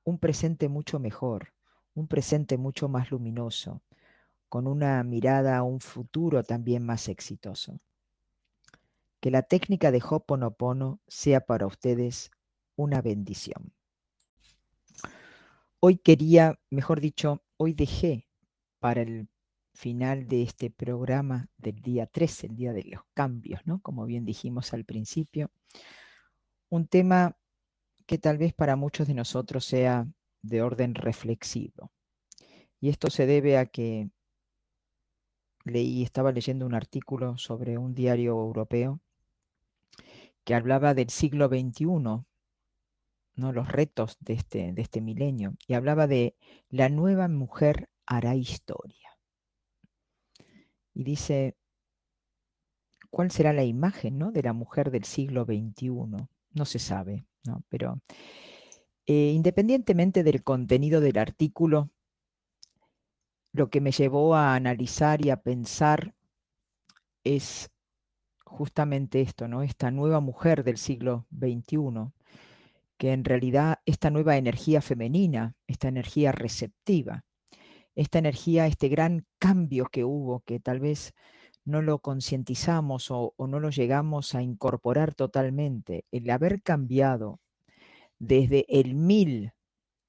un 0.04 0.18
presente 0.18 0.68
mucho 0.68 0.98
mejor, 0.98 1.54
un 1.94 2.08
presente 2.08 2.58
mucho 2.58 2.88
más 2.88 3.10
luminoso, 3.10 3.82
con 4.48 4.66
una 4.66 5.02
mirada 5.04 5.56
a 5.56 5.62
un 5.62 5.80
futuro 5.80 6.42
también 6.42 6.84
más 6.84 7.08
exitoso. 7.08 7.78
Que 9.20 9.30
la 9.30 9.42
técnica 9.42 9.90
de 9.90 10.02
Hoponopono 10.08 11.00
sea 11.06 11.40
para 11.40 11.66
ustedes 11.66 12.30
una 12.74 13.00
bendición. 13.00 13.72
Hoy 15.80 15.98
quería, 15.98 16.58
mejor 16.70 17.00
dicho, 17.00 17.42
hoy 17.56 17.74
dejé 17.74 18.28
para 18.80 19.02
el 19.02 19.28
final 19.76 20.26
de 20.26 20.42
este 20.42 20.70
programa 20.70 21.48
del 21.58 21.80
día 21.80 22.06
13, 22.06 22.48
el 22.48 22.56
día 22.56 22.72
de 22.72 22.84
los 22.84 23.02
cambios, 23.14 23.60
¿no? 23.64 23.80
Como 23.80 24.06
bien 24.06 24.24
dijimos 24.24 24.72
al 24.72 24.84
principio, 24.84 25.50
un 26.68 26.86
tema 26.88 27.36
que 28.06 28.18
tal 28.18 28.38
vez 28.38 28.54
para 28.54 28.76
muchos 28.76 29.06
de 29.06 29.14
nosotros 29.14 29.64
sea 29.64 30.06
de 30.42 30.62
orden 30.62 30.94
reflexivo. 30.94 31.92
Y 32.80 32.88
esto 32.88 33.10
se 33.10 33.26
debe 33.26 33.58
a 33.58 33.66
que 33.66 34.10
leí, 35.64 36.02
estaba 36.02 36.32
leyendo 36.32 36.66
un 36.66 36.74
artículo 36.74 37.36
sobre 37.38 37.78
un 37.78 37.94
diario 37.94 38.32
europeo 38.32 39.00
que 40.44 40.54
hablaba 40.54 40.94
del 40.94 41.10
siglo 41.10 41.48
XXI, 41.48 41.86
¿no? 41.86 42.26
los 43.34 43.68
retos 43.68 44.16
de 44.20 44.34
este, 44.34 44.72
de 44.72 44.82
este 44.82 45.00
milenio, 45.00 45.54
y 45.66 45.74
hablaba 45.74 46.06
de 46.06 46.36
la 46.68 46.88
nueva 46.88 47.28
mujer 47.28 47.88
hará 48.06 48.36
historia. 48.36 49.05
Y 50.96 51.04
dice, 51.04 51.54
¿cuál 53.10 53.30
será 53.30 53.52
la 53.52 53.64
imagen 53.64 54.16
¿no? 54.16 54.32
de 54.32 54.42
la 54.42 54.54
mujer 54.54 54.90
del 54.90 55.04
siglo 55.04 55.44
XXI? 55.44 55.90
No 56.54 56.64
se 56.64 56.78
sabe, 56.78 57.26
¿no? 57.44 57.62
pero 57.68 58.00
eh, 59.04 59.32
independientemente 59.34 60.24
del 60.24 60.42
contenido 60.42 61.02
del 61.02 61.18
artículo, 61.18 61.90
lo 63.52 63.68
que 63.68 63.82
me 63.82 63.92
llevó 63.92 64.34
a 64.34 64.54
analizar 64.54 65.22
y 65.22 65.28
a 65.28 65.42
pensar 65.42 66.14
es 67.24 67.70
justamente 68.46 69.20
esto, 69.20 69.48
¿no? 69.48 69.62
Esta 69.62 69.90
nueva 69.90 70.20
mujer 70.20 70.64
del 70.64 70.78
siglo 70.78 71.26
XXI, 71.30 72.10
que 72.96 73.12
en 73.12 73.24
realidad 73.24 73.80
esta 73.84 74.08
nueva 74.08 74.38
energía 74.38 74.80
femenina, 74.80 75.54
esta 75.66 75.88
energía 75.88 76.32
receptiva, 76.32 77.24
esta 77.96 78.18
energía, 78.18 78.66
este 78.66 78.88
gran 78.88 79.26
cambio 79.38 79.86
que 79.86 80.04
hubo, 80.04 80.40
que 80.40 80.60
tal 80.60 80.80
vez 80.80 81.14
no 81.64 81.82
lo 81.82 81.98
concientizamos 81.98 83.10
o, 83.10 83.34
no 83.38 83.58
lo 83.58 83.70
llegamos 83.70 84.34
a 84.34 84.42
incorporar 84.42 85.14
totalmente, 85.14 86.04
el 86.12 86.30
haber 86.30 86.62
cambiado 86.62 87.40
desde 88.18 88.66
el 88.68 88.94
1000 88.94 89.52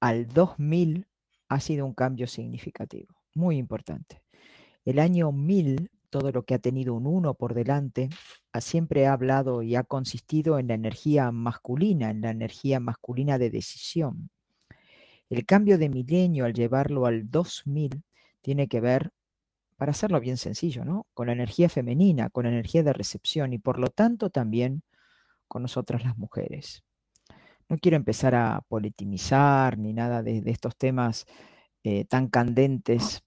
al 0.00 0.28
2000 0.28 1.08
ha 1.48 1.60
sido 1.60 1.86
un 1.86 1.94
cambio 1.94 2.26
significativo, 2.26 3.14
muy 3.34 3.56
importante. 3.56 4.22
El 4.84 4.98
año 4.98 5.32
1000, 5.32 5.90
todo 6.10 6.30
lo 6.30 6.44
que 6.44 6.54
ha 6.54 6.58
tenido 6.58 6.94
un 6.94 7.06
1 7.06 7.34
por 7.34 7.54
delante, 7.54 8.10
ha 8.52 8.60
siempre 8.60 9.06
ha 9.06 9.12
hablado 9.14 9.62
y 9.62 9.74
ha 9.76 9.82
consistido 9.82 10.58
en 10.58 10.68
la 10.68 10.74
energía 10.74 11.32
masculina, 11.32 12.10
en 12.10 12.20
la 12.20 12.30
energía 12.30 12.80
masculina 12.80 13.38
de 13.38 13.50
decisión. 13.50 14.30
El 15.30 15.44
cambio 15.44 15.76
de 15.76 15.90
milenio 15.90 16.46
al 16.46 16.54
llevarlo 16.54 17.04
al 17.04 17.30
2000 17.30 18.02
tiene 18.40 18.66
que 18.66 18.80
ver, 18.80 19.12
para 19.76 19.90
hacerlo 19.90 20.20
bien 20.20 20.38
sencillo, 20.38 20.84
¿no? 20.84 21.06
con 21.12 21.26
la 21.26 21.34
energía 21.34 21.68
femenina, 21.68 22.30
con 22.30 22.44
la 22.44 22.50
energía 22.50 22.82
de 22.82 22.94
recepción 22.94 23.52
y 23.52 23.58
por 23.58 23.78
lo 23.78 23.88
tanto 23.88 24.30
también 24.30 24.82
con 25.46 25.62
nosotras 25.62 26.02
las 26.04 26.16
mujeres. 26.16 26.82
No 27.68 27.76
quiero 27.78 27.96
empezar 27.96 28.34
a 28.34 28.62
politimizar 28.68 29.76
ni 29.78 29.92
nada 29.92 30.22
de, 30.22 30.42
estos 30.46 30.76
temas 30.76 31.26
eh, 31.84 32.06
tan 32.06 32.28
candentes, 32.28 33.22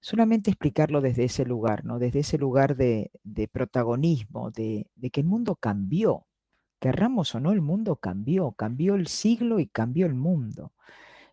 solamente 0.00 0.50
explicarlo 0.50 1.02
desde 1.02 1.24
ese 1.24 1.44
lugar, 1.44 1.84
¿no? 1.84 1.98
desde 1.98 2.20
ese 2.20 2.38
lugar 2.38 2.76
de, 2.76 3.10
de 3.22 3.48
protagonismo, 3.48 4.50
de, 4.50 4.88
de 4.94 5.10
que 5.10 5.20
el 5.20 5.26
mundo 5.26 5.56
cambió. 5.56 6.26
Querramos 6.80 7.34
o 7.34 7.40
no, 7.40 7.52
el 7.52 7.60
mundo 7.60 7.96
cambió, 7.96 8.52
cambió 8.52 8.94
el 8.94 9.08
siglo 9.08 9.60
y 9.60 9.66
cambió 9.66 10.06
el 10.06 10.14
mundo. 10.14 10.72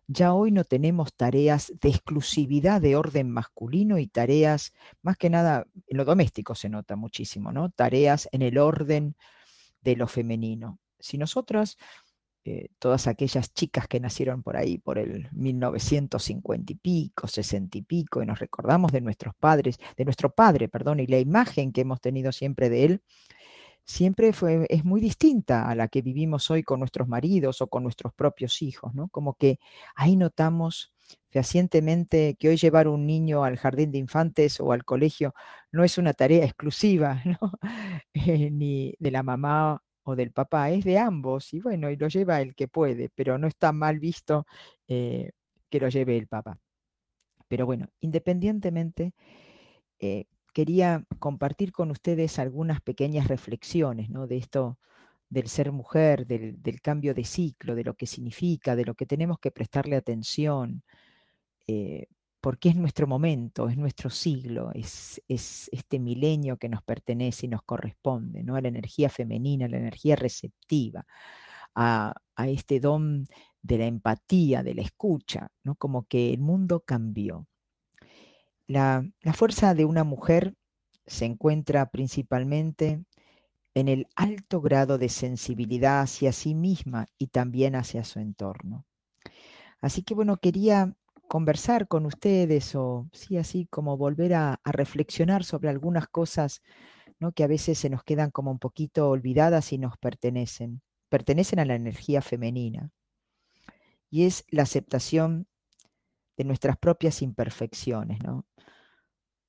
Ya 0.06 0.34
hoy 0.34 0.50
no 0.50 0.64
tenemos 0.64 1.14
tareas 1.14 1.72
de 1.80 1.88
exclusividad 1.88 2.80
de 2.80 2.96
orden 2.96 3.30
masculino 3.30 3.98
y 3.98 4.06
tareas, 4.06 4.72
más 5.00 5.16
que 5.16 5.30
nada, 5.30 5.66
en 5.86 5.96
lo 5.96 6.04
doméstico 6.04 6.54
se 6.54 6.68
nota 6.68 6.96
muchísimo, 6.96 7.52
¿no? 7.52 7.70
Tareas 7.70 8.28
en 8.32 8.42
el 8.42 8.58
orden 8.58 9.16
de 9.80 9.96
lo 9.96 10.08
femenino. 10.08 10.78
Si 10.98 11.18
nosotras 11.18 11.76
eh, 12.44 12.70
todas 12.80 13.06
aquellas 13.06 13.54
chicas 13.54 13.86
que 13.86 14.00
nacieron 14.00 14.42
por 14.42 14.56
ahí, 14.56 14.76
por 14.76 14.98
el 14.98 15.28
1950 15.30 16.72
y 16.72 16.76
pico, 16.76 17.28
60 17.28 17.78
y 17.78 17.82
pico, 17.82 18.20
y 18.20 18.26
nos 18.26 18.40
recordamos 18.40 18.90
de 18.90 19.00
nuestros 19.00 19.32
padres, 19.36 19.78
de 19.96 20.04
nuestro 20.04 20.34
padre, 20.34 20.68
perdón, 20.68 20.98
y 20.98 21.06
la 21.06 21.20
imagen 21.20 21.70
que 21.70 21.82
hemos 21.82 22.00
tenido 22.00 22.32
siempre 22.32 22.68
de 22.68 22.84
él, 22.84 23.02
siempre 23.84 24.32
fue, 24.32 24.66
es 24.70 24.84
muy 24.84 25.00
distinta 25.00 25.68
a 25.68 25.74
la 25.74 25.88
que 25.88 26.02
vivimos 26.02 26.50
hoy 26.50 26.62
con 26.62 26.80
nuestros 26.80 27.08
maridos 27.08 27.60
o 27.62 27.68
con 27.68 27.82
nuestros 27.82 28.12
propios 28.14 28.62
hijos, 28.62 28.94
¿no? 28.94 29.08
Como 29.08 29.34
que 29.34 29.58
ahí 29.94 30.16
notamos 30.16 30.92
fehacientemente 31.30 32.36
que 32.38 32.48
hoy 32.48 32.56
llevar 32.56 32.88
un 32.88 33.06
niño 33.06 33.44
al 33.44 33.56
jardín 33.58 33.92
de 33.92 33.98
infantes 33.98 34.60
o 34.60 34.72
al 34.72 34.84
colegio 34.84 35.34
no 35.72 35.84
es 35.84 35.98
una 35.98 36.12
tarea 36.14 36.44
exclusiva, 36.44 37.22
¿no? 37.40 37.52
Eh, 38.14 38.50
ni 38.50 38.94
de 38.98 39.10
la 39.10 39.22
mamá 39.22 39.82
o 40.04 40.16
del 40.16 40.32
papá, 40.32 40.70
es 40.70 40.84
de 40.84 40.98
ambos 40.98 41.52
y 41.54 41.60
bueno, 41.60 41.90
y 41.90 41.96
lo 41.96 42.08
lleva 42.08 42.40
el 42.40 42.54
que 42.54 42.68
puede, 42.68 43.10
pero 43.14 43.38
no 43.38 43.46
está 43.46 43.72
mal 43.72 44.00
visto 44.00 44.46
eh, 44.88 45.32
que 45.70 45.80
lo 45.80 45.88
lleve 45.88 46.16
el 46.18 46.28
papá. 46.28 46.58
Pero 47.48 47.66
bueno, 47.66 47.88
independientemente, 48.00 49.14
eh, 50.00 50.26
quería 50.52 51.04
compartir 51.18 51.72
con 51.72 51.90
ustedes 51.90 52.38
algunas 52.38 52.80
pequeñas 52.80 53.28
reflexiones 53.28 54.10
¿no? 54.10 54.26
de 54.26 54.36
esto 54.36 54.78
del 55.28 55.48
ser 55.48 55.72
mujer, 55.72 56.26
del, 56.26 56.80
cambio 56.82 57.14
de 57.14 57.24
ciclo, 57.24 57.74
de 57.74 57.84
lo 57.84 57.94
que 57.94 58.06
significa, 58.06 58.76
de 58.76 58.84
lo 58.84 58.94
que 58.94 59.06
tenemos 59.06 59.38
que 59.38 59.50
prestarle 59.50 59.96
atención, 59.96 60.82
eh, 61.66 62.06
porque 62.40 62.68
es 62.68 62.76
nuestro 62.76 63.06
momento, 63.06 63.68
es 63.68 63.78
nuestro 63.78 64.10
siglo, 64.10 64.72
es, 64.74 65.22
es, 65.28 65.70
este 65.72 65.98
milenio 65.98 66.58
que 66.58 66.68
nos 66.68 66.82
pertenece 66.82 67.46
y 67.46 67.48
nos 67.48 67.62
corresponde, 67.62 68.42
¿no? 68.42 68.56
a 68.56 68.60
la 68.60 68.68
energía 68.68 69.08
femenina, 69.08 69.66
a 69.66 69.68
la 69.68 69.78
energía 69.78 70.16
receptiva, 70.16 71.06
a, 71.74 72.14
a, 72.36 72.48
este 72.48 72.78
don 72.80 73.26
de 73.62 73.78
la 73.78 73.86
empatía, 73.86 74.62
de 74.62 74.74
la 74.74 74.82
escucha, 74.82 75.48
¿no? 75.62 75.76
como 75.76 76.04
que 76.04 76.34
el 76.34 76.40
mundo 76.40 76.80
cambió. 76.80 77.46
La, 78.66 79.04
fuerza 79.34 79.74
de 79.74 79.84
una 79.84 80.04
mujer 80.04 80.54
se 81.06 81.24
encuentra 81.24 81.90
principalmente 81.90 83.04
en 83.74 83.88
el 83.88 84.06
alto 84.16 84.60
grado 84.60 84.98
de 84.98 85.08
sensibilidad 85.08 86.00
hacia 86.00 86.32
sí 86.32 86.54
misma 86.54 87.06
y 87.18 87.28
también 87.28 87.74
hacia 87.74 88.04
su 88.04 88.18
entorno. 88.18 88.86
Así 89.80 90.02
que 90.02 90.14
bueno, 90.14 90.36
quería 90.36 90.94
conversar 91.28 91.88
con 91.88 92.06
ustedes 92.06 92.74
o 92.74 93.08
sí, 93.12 93.36
así 93.36 93.66
como 93.66 93.96
volver 93.96 94.34
a, 94.34 94.60
reflexionar 94.64 95.44
sobre 95.44 95.70
algunas 95.70 96.06
cosas 96.08 96.62
que 97.30 97.44
a 97.44 97.46
veces 97.46 97.78
se 97.78 97.88
nos 97.88 98.02
quedan 98.02 98.32
como 98.32 98.50
un 98.50 98.58
poquito 98.58 99.08
olvidadas 99.08 99.72
y 99.72 99.78
nos 99.78 99.96
pertenecen. 99.98 100.82
Pertenecen 101.08 101.60
a 101.60 101.64
la 101.64 101.76
energía 101.76 102.20
femenina. 102.20 102.90
Y 104.10 104.24
es 104.24 104.44
la 104.48 104.64
aceptación 104.64 105.46
de 106.36 106.44
nuestras 106.44 106.76
propias 106.76 107.22
imperfecciones. 107.22 108.18
¿no? 108.24 108.44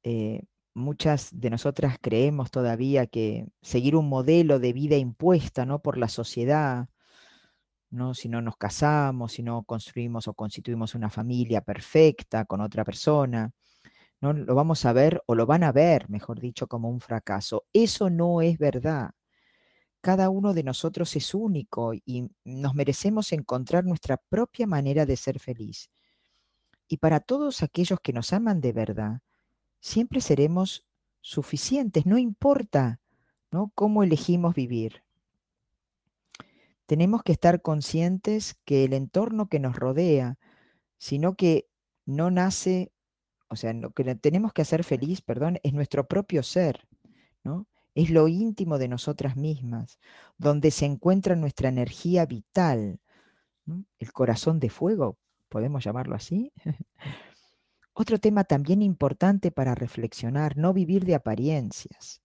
Eh, 0.04 0.44
muchas 0.74 1.30
de 1.32 1.50
nosotras 1.50 1.98
creemos 2.02 2.52
todavía 2.52 3.08
que 3.08 3.48
seguir 3.62 3.96
un 3.96 4.10
modelo 4.10 4.60
de 4.60 4.74
vida 4.74 4.98
impuesta 4.98 5.66
¿no? 5.66 5.82
por 5.82 5.98
la 5.98 6.10
sociedad, 6.10 6.89
¿no? 7.89 8.13
Si 8.16 8.28
no 8.28 8.42
nos 8.42 8.58
casamos, 8.58 9.34
si 9.34 9.44
no 9.44 9.63
construimos 9.63 10.28
o 10.28 10.34
constituimos 10.34 10.96
una 10.96 11.10
familia 11.10 11.62
perfecta 11.62 12.46
con 12.46 12.60
otra 12.62 12.84
persona, 12.84 13.52
¿no? 14.20 14.34
Lo 14.34 14.56
vamos 14.56 14.86
a 14.86 14.94
ver 14.94 15.22
o 15.28 15.36
lo 15.36 15.46
van 15.46 15.63
a 15.63 15.72
ver, 15.72 16.10
mejor 16.10 16.39
dicho, 16.39 16.68
como 16.68 16.89
un 16.89 17.00
fracaso. 17.02 17.66
Eso 17.72 18.10
no 18.10 18.42
es 18.42 18.58
verdad. 18.58 19.12
Cada 20.02 20.30
uno 20.30 20.54
de 20.54 20.63
nosotros 20.63 21.16
es 21.16 21.34
único 21.34 21.94
y 21.94 22.30
nos 22.44 22.74
merecemos 22.74 23.32
encontrar 23.32 23.86
nuestra 23.86 24.18
propia 24.18 24.68
manera 24.68 25.06
de 25.06 25.16
ser 25.16 25.39
feliz. 25.39 25.89
Y 26.88 26.98
para 26.98 27.20
todos 27.20 27.63
aquellos 27.63 28.00
que 28.02 28.12
nos 28.12 28.34
aman 28.34 28.60
de 28.60 28.74
verdad, 28.74 29.22
siempre 29.84 30.22
seremos 30.22 30.86
suficientes, 31.22 32.06
no 32.06 32.17
importa 32.17 33.00
¿no? 33.52 33.72
cómo 33.76 34.04
elegimos 34.04 34.56
vivir 34.56 35.04
tenemos 36.86 37.24
que 37.24 37.32
estar 37.32 37.62
conscientes 37.62 38.56
que 38.65 38.84
el 38.84 38.93
entorno 38.93 39.48
que 39.48 39.60
nos 39.60 39.76
rodea, 39.76 40.38
sino 40.98 41.36
que 41.36 41.67
no 42.06 42.32
nace, 42.32 42.91
o 43.48 43.56
sea, 43.56 43.74
lo 43.74 43.91
que 43.91 44.15
tenemos 44.15 44.54
que 44.54 44.62
hacer 44.62 44.84
feliz, 44.84 45.22
perdón, 45.22 45.60
es 45.63 45.74
nuestro 45.74 46.08
propio 46.08 46.43
ser, 46.43 46.88
¿no? 47.43 47.67
Es 47.96 48.10
lo 48.10 48.28
íntimo 48.28 48.80
de 48.80 48.88
nosotras 48.88 49.36
mismas, 49.36 50.00
donde 50.38 50.72
se 50.72 50.86
encuentra 50.86 51.36
nuestra 51.36 51.69
energía 51.69 52.26
vital, 52.26 53.00
el 54.00 54.13
corazón 54.13 54.60
de 54.60 54.69
fuego, 54.69 55.17
podemos 55.50 55.84
llamarlo 55.84 56.15
así. 56.15 56.52
Otro 57.93 58.17
tema 58.17 58.43
también 58.43 58.82
importante 58.82 59.51
para 59.51 59.75
reflexionar, 59.75 60.58
no 60.58 60.73
vivir 60.73 61.06
de 61.06 61.15
apariencias. 61.15 62.21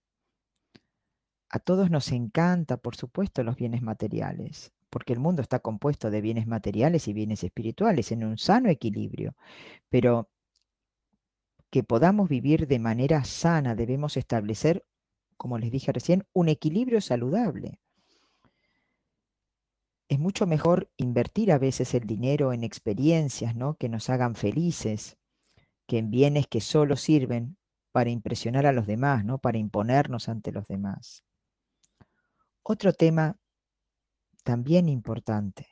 A 1.49 1.59
todos 1.59 1.91
nos 1.91 2.11
encanta, 2.11 2.77
por 2.77 2.95
supuesto, 2.95 3.43
los 3.43 3.55
bienes 3.55 3.81
materiales, 3.81 4.71
porque 4.89 5.13
el 5.13 5.19
mundo 5.19 5.41
está 5.43 5.59
compuesto 5.59 6.09
de 6.09 6.21
bienes 6.21 6.47
materiales 6.47 7.07
y 7.07 7.13
bienes 7.13 7.43
espirituales 7.43 8.11
en 8.11 8.23
un 8.23 8.37
sano 8.37 8.69
equilibrio. 8.69 9.35
Pero 9.89 10.29
que 11.69 11.83
podamos 11.83 12.29
vivir 12.29 12.67
de 12.67 12.79
manera 12.79 13.23
sana, 13.23 13.75
debemos 13.75 14.17
establecer, 14.17 14.85
como 15.37 15.59
les 15.59 15.71
dije 15.71 15.91
recién, 15.91 16.25
un 16.33 16.49
equilibrio 16.49 16.99
saludable. 16.99 17.79
es 20.09 20.17
mucho 20.17 20.47
mejor 20.47 20.89
invertir 20.97 21.51
a 21.51 21.59
veces 21.59 21.93
el 21.93 22.07
dinero 22.07 22.51
en 22.51 22.63
experiencias 22.63 23.55
¿no? 23.55 23.75
que 23.75 23.89
nos 23.89 24.09
hagan 24.09 24.33
felices, 24.33 25.18
que 25.89 25.97
en 25.97 26.11
bienes 26.11 26.45
que 26.45 26.61
solo 26.61 26.95
sirven 26.95 27.57
para 27.91 28.11
impresionar 28.11 28.67
a 28.67 28.73
los 28.73 28.85
demás, 28.85 29.25
¿no? 29.25 29.39
para 29.39 29.57
imponernos 29.57 30.29
ante 30.29 30.51
los 30.51 30.67
demás. 30.67 31.23
Otro 32.61 32.93
tema 32.93 33.39
también 34.43 34.87
importante 34.87 35.65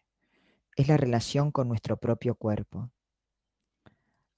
es 0.75 0.87
la 0.87 0.97
relación 0.97 1.51
con 1.51 1.67
nuestro 1.67 1.97
propio 1.97 2.33
cuerpo. 2.33 2.89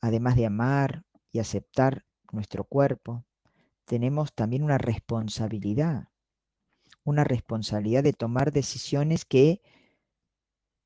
Además 0.02 0.36
de 0.36 0.48
amar 0.48 1.06
y 1.32 1.40
aceptar 1.40 2.04
nuestro 2.34 2.66
cuerpo, 2.66 3.24
tenemos 3.86 4.34
también 4.34 4.64
una 4.64 4.78
responsabilidad, 4.78 6.10
una 7.06 7.24
responsabilidad 7.24 8.04
de 8.04 8.12
tomar 8.12 8.52
decisiones 8.52 9.24
que 9.24 9.62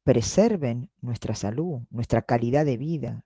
preserven 0.03 0.91
nuestra 1.01 1.33
salud, 1.33 1.81
nuestra 1.89 2.21
calidad 2.21 2.63
de 2.63 2.77
vida. 2.77 3.25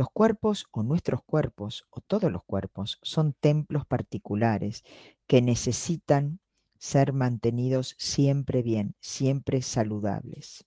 Los 0.00 0.08
cuerpos 0.08 0.66
o 0.70 0.82
nuestros 0.82 1.22
cuerpos 1.22 1.86
o 1.90 2.00
todos 2.00 2.32
los 2.32 2.42
cuerpos 2.42 2.98
son 3.02 3.34
templos 3.34 3.84
particulares 3.84 4.82
que 5.26 5.42
necesitan 5.42 6.40
ser 6.78 7.12
mantenidos 7.12 7.96
siempre 7.98 8.62
bien, 8.62 8.94
siempre 9.00 9.60
saludables. 9.60 10.64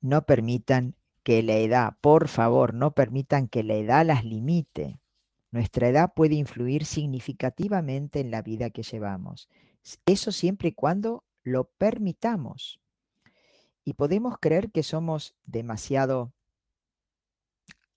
No 0.00 0.22
permitan 0.24 0.94
que 1.24 1.42
la 1.42 1.56
edad, 1.56 1.98
por 2.00 2.26
favor, 2.26 2.72
no 2.72 2.92
permitan 2.92 3.48
que 3.48 3.64
la 3.64 3.74
edad 3.74 4.06
las 4.06 4.24
limite. 4.24 4.98
Nuestra 5.50 5.90
edad 5.90 6.14
puede 6.14 6.36
influir 6.36 6.86
significativamente 6.86 8.20
en 8.20 8.30
la 8.30 8.40
vida 8.40 8.70
que 8.70 8.82
llevamos. 8.82 9.50
Eso 10.06 10.32
siempre 10.32 10.70
y 10.70 10.72
cuando 10.72 11.22
lo 11.42 11.64
permitamos. 11.64 12.80
Y 13.84 13.92
podemos 13.92 14.38
creer 14.40 14.70
que 14.70 14.82
somos 14.82 15.34
demasiado 15.44 16.32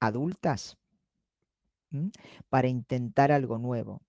adultas 0.01 0.77
para 2.49 2.67
intentar 2.67 3.31
algo 3.31 3.57
nuevo, 3.57 4.01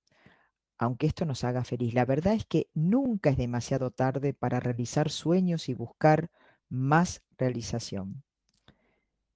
aunque 0.79 1.07
esto 1.07 1.25
nos 1.25 1.45
haga 1.45 1.63
feliz. 1.63 1.95
La 1.95 2.05
verdad 2.05 2.35
es 2.35 2.45
que 2.45 2.69
nunca 2.75 3.31
es 3.31 3.37
demasiado 3.37 3.91
tarde 3.91 4.35
para 4.35 4.59
realizar 4.59 5.11
sueños 5.11 5.69
y 5.69 5.75
buscar 5.75 6.31
más 6.69 7.23
realización. 7.39 8.25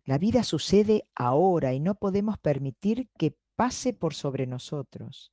La 0.04 0.18
vida 0.18 0.44
sucede 0.44 1.08
ahora 1.14 1.74
y 1.74 1.80
no 1.80 1.96
podemos 1.96 2.38
permitir 2.38 3.08
que 3.18 3.36
pase 3.56 3.92
por 3.92 4.14
sobre 4.14 4.46
nosotros. 4.46 5.32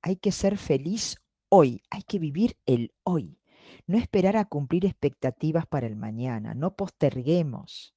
Hay 0.00 0.16
que 0.16 0.30
ser 0.30 0.58
feliz 0.58 1.16
hoy, 1.48 1.82
hay 1.90 2.02
que 2.02 2.20
vivir 2.20 2.56
el 2.66 2.94
hoy. 3.02 3.40
No 3.88 3.98
esperar 3.98 4.36
a 4.36 4.44
cumplir 4.44 4.86
expectativas 4.86 5.66
para 5.66 5.88
el 5.88 5.96
mañana, 5.96 6.54
no 6.54 6.76
posterguemos. 6.76 7.95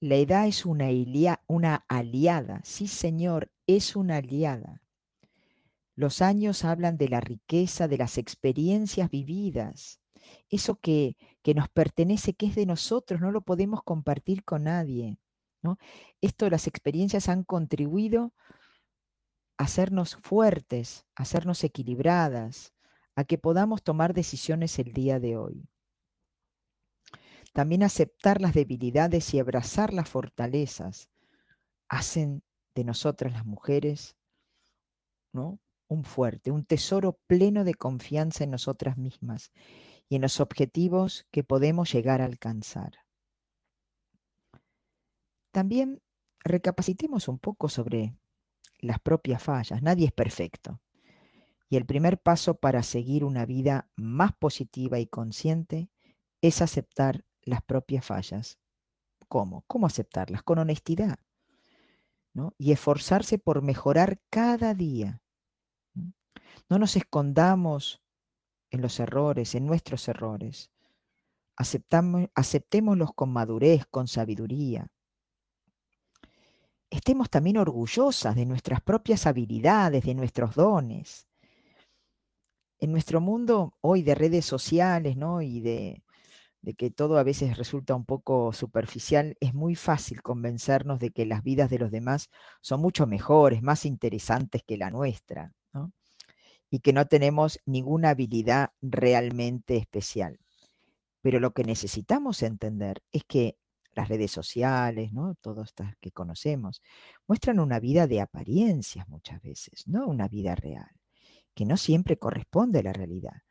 La 0.00 0.14
edad 0.14 0.46
es 0.46 0.64
una, 0.64 0.86
aliada, 1.88 2.60
sí 2.62 2.86
señor, 2.86 3.50
es 3.66 3.96
una 3.96 4.18
aliada. 4.18 4.80
Los 5.96 6.22
años 6.22 6.64
hablan 6.64 6.96
de 6.96 7.08
la 7.08 7.20
riqueza, 7.20 7.88
de 7.88 7.98
las 7.98 8.16
experiencias 8.16 9.10
vividas. 9.10 10.00
Eso 10.50 10.76
que, 10.76 11.16
que 11.42 11.52
nos 11.54 11.68
pertenece, 11.68 12.34
que 12.34 12.46
es 12.46 12.54
de 12.54 12.64
nosotros, 12.64 13.20
no 13.20 13.32
lo 13.32 13.40
podemos 13.40 13.82
compartir 13.82 14.44
con 14.44 14.64
nadie. 14.64 15.18
¿no? 15.62 15.78
Esto, 16.20 16.48
las 16.48 16.68
experiencias 16.68 17.28
han 17.28 17.42
contribuido 17.42 18.32
a 19.56 19.64
hacernos 19.64 20.14
fuertes, 20.22 21.06
a 21.16 21.22
hacernos 21.22 21.64
equilibradas, 21.64 22.72
a 23.16 23.24
que 23.24 23.36
podamos 23.36 23.82
tomar 23.82 24.14
decisiones 24.14 24.78
el 24.78 24.92
día 24.92 25.18
de 25.18 25.36
hoy. 25.36 25.68
También 27.52 27.82
aceptar 27.82 28.40
las 28.40 28.54
debilidades 28.54 29.32
y 29.34 29.38
abrazar 29.38 29.92
las 29.92 30.08
fortalezas 30.08 31.10
hacen 31.88 32.42
de 32.74 32.84
nosotras 32.84 33.32
las 33.32 33.46
mujeres 33.46 34.16
¿no? 35.32 35.58
un 35.88 36.04
fuerte, 36.04 36.50
un 36.50 36.64
tesoro 36.64 37.18
pleno 37.26 37.64
de 37.64 37.74
confianza 37.74 38.44
en 38.44 38.50
nosotras 38.50 38.98
mismas 38.98 39.52
y 40.08 40.16
en 40.16 40.22
los 40.22 40.40
objetivos 40.40 41.26
que 41.30 41.44
podemos 41.44 41.92
llegar 41.92 42.20
a 42.20 42.26
alcanzar. 42.26 42.92
También 45.50 46.02
recapacitemos 46.40 47.28
un 47.28 47.38
poco 47.38 47.68
sobre 47.68 48.14
las 48.80 49.00
propias 49.00 49.42
fallas. 49.42 49.82
Nadie 49.82 50.06
es 50.06 50.12
perfecto. 50.12 50.80
Y 51.70 51.76
el 51.76 51.84
primer 51.84 52.18
paso 52.18 52.54
para 52.54 52.82
seguir 52.82 53.24
una 53.24 53.44
vida 53.44 53.90
más 53.96 54.32
positiva 54.34 54.98
y 54.98 55.06
consciente 55.06 55.90
es 56.40 56.62
aceptar 56.62 57.24
las 57.48 57.62
propias 57.62 58.04
fallas. 58.04 58.58
¿Cómo? 59.28 59.64
¿Cómo 59.66 59.86
aceptarlas? 59.86 60.42
Con 60.42 60.58
honestidad. 60.58 61.18
¿no? 62.32 62.54
Y 62.58 62.72
esforzarse 62.72 63.38
por 63.38 63.62
mejorar 63.62 64.20
cada 64.30 64.74
día. 64.74 65.20
No 66.68 66.78
nos 66.78 66.96
escondamos 66.96 68.02
en 68.70 68.82
los 68.82 69.00
errores, 69.00 69.54
en 69.54 69.66
nuestros 69.66 70.06
errores. 70.08 70.70
Aceptamos, 71.56 72.28
aceptémoslos 72.34 73.12
con 73.14 73.32
madurez, 73.32 73.86
con 73.90 74.06
sabiduría. 74.06 74.88
Estemos 76.90 77.28
también 77.28 77.56
orgullosas 77.58 78.34
de 78.36 78.46
nuestras 78.46 78.80
propias 78.80 79.26
habilidades, 79.26 80.04
de 80.04 80.14
nuestros 80.14 80.54
dones 80.54 81.28
en 82.80 82.92
nuestro 82.92 83.20
mundo 83.20 83.76
hoy 83.80 84.02
de 84.02 84.14
redes 84.14 84.44
sociales, 84.44 85.16
¿no? 85.16 85.42
Y 85.42 85.60
de, 85.60 86.02
de 86.60 86.74
que 86.74 86.90
todo 86.90 87.18
a 87.18 87.22
veces 87.22 87.56
resulta 87.56 87.94
un 87.94 88.04
poco 88.04 88.52
superficial, 88.52 89.36
es 89.40 89.54
muy 89.54 89.74
fácil 89.74 90.22
convencernos 90.22 90.98
de 90.98 91.10
que 91.10 91.26
las 91.26 91.42
vidas 91.42 91.70
de 91.70 91.78
los 91.78 91.90
demás 91.90 92.30
son 92.60 92.80
mucho 92.80 93.06
mejores, 93.06 93.62
más 93.62 93.84
interesantes 93.84 94.62
que 94.66 94.76
la 94.76 94.90
nuestra. 94.90 95.52
Y 96.70 96.80
que 96.80 96.92
no 96.92 97.06
tenemos 97.06 97.60
ninguna 97.64 98.10
habilidad 98.10 98.72
realmente 98.82 99.76
especial. 99.78 100.38
Pero 101.22 101.40
lo 101.40 101.52
que 101.54 101.64
necesitamos 101.64 102.42
entender 102.42 103.02
es 103.10 103.24
que 103.24 103.56
las 103.94 104.08
redes 104.08 104.30
sociales, 104.30 105.12
¿no? 105.14 105.34
Todas 105.40 105.68
estas 105.68 105.96
que 105.96 106.12
conocemos, 106.12 106.82
muestran 107.26 107.58
una 107.58 107.80
vida 107.80 108.06
de 108.06 108.20
apariencias 108.20 109.08
muchas 109.08 109.40
veces, 109.40 109.88
no 109.88 110.06
una 110.06 110.28
vida 110.28 110.54
real 110.54 110.90
que 111.58 111.64
no 111.64 111.76
siempre 111.76 112.16
corresponde 112.16 112.78
a 112.78 112.82
la 112.84 112.92
realidad. 112.92 113.42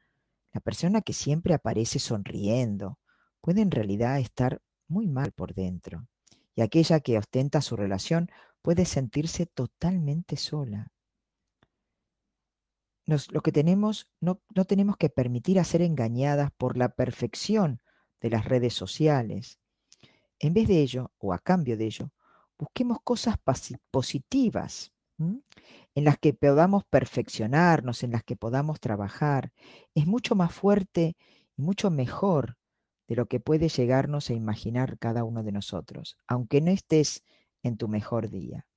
La 0.57 0.61
persona 0.61 1.01
que 1.01 1.13
siempre 1.13 1.53
aparece 1.53 1.99
sonriendo 1.99 2.97
puede 3.41 3.61
en 3.61 3.69
realidad 3.69 4.17
estar 4.17 4.59
muy 4.87 5.05
mal 5.05 5.31
por 5.31 5.53
dentro. 5.53 6.07
Y 6.55 6.61
aquella 6.61 6.99
que 6.99 7.19
ostenta 7.19 7.61
su 7.61 7.75
relación 7.75 8.31
puede 8.63 8.85
sentirse 8.85 9.45
totalmente 9.45 10.35
sola. 10.35 10.91
lo 13.05 13.41
que 13.41 13.51
tenemos, 13.51 14.09
no, 14.19 14.41
no 14.55 14.65
tenemos 14.65 14.97
que 14.97 15.09
permitir 15.09 15.59
a 15.59 15.63
ser 15.63 15.83
engañadas 15.83 16.49
por 16.57 16.75
la 16.75 16.89
perfección 16.89 17.79
de 18.19 18.31
las 18.31 18.45
redes 18.45 18.73
sociales. 18.73 19.59
En 20.39 20.55
vez 20.55 20.67
de 20.67 20.81
ello, 20.81 21.11
o 21.19 21.33
a 21.33 21.37
cambio 21.37 21.77
de 21.77 21.85
ello, 21.85 22.11
busquemos 22.57 22.97
cosas 23.03 23.37
positivas 23.91 24.91
en 25.97 26.03
las 26.03 26.19
que 26.19 26.31
podamos 26.31 26.86
perfeccionarnos, 26.86 28.03
en 28.03 28.12
las 28.12 28.23
que 28.23 28.36
podamos 28.36 28.79
trabajar, 28.79 29.51
es 29.95 30.05
mucho 30.05 30.36
más 30.36 30.53
fuerte 30.53 31.17
y 31.57 31.62
mucho 31.63 31.89
mejor 31.89 32.55
de 33.07 33.15
lo 33.15 33.25
que 33.25 33.39
puede 33.39 33.67
llegarnos 33.67 34.29
a 34.29 34.33
imaginar 34.33 34.99
cada 34.99 35.23
uno 35.23 35.41
de 35.41 35.51
nosotros, 35.51 36.15
aunque 36.27 36.62
no 36.62 36.69
estés 36.69 37.23
en 37.63 37.77
tu 37.77 37.88
mejor 37.88 38.29
día. 38.29 38.67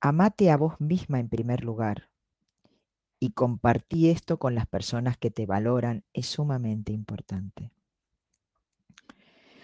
Amate 0.00 0.50
a 0.50 0.56
vos 0.56 0.80
misma 0.80 1.20
en 1.20 1.28
primer 1.28 1.62
lugar 1.62 2.10
y 3.20 3.30
compartí 3.30 4.10
esto 4.10 4.40
con 4.40 4.56
las 4.56 4.66
personas 4.66 5.18
que 5.18 5.30
te 5.30 5.46
valoran 5.46 6.02
es 6.14 6.26
sumamente 6.26 6.90
importante. 6.90 7.70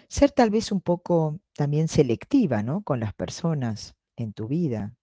Ser 0.07 0.31
tal 0.31 0.51
vez 0.51 0.71
un 0.71 0.79
poco 0.79 1.41
también 1.53 1.89
selectiva 1.89 2.63
¿no? 2.63 2.81
con 2.81 3.01
las 3.01 3.13
personas 3.13 3.97
en 4.15 4.31
tu 4.31 4.47
vida. 4.47 4.95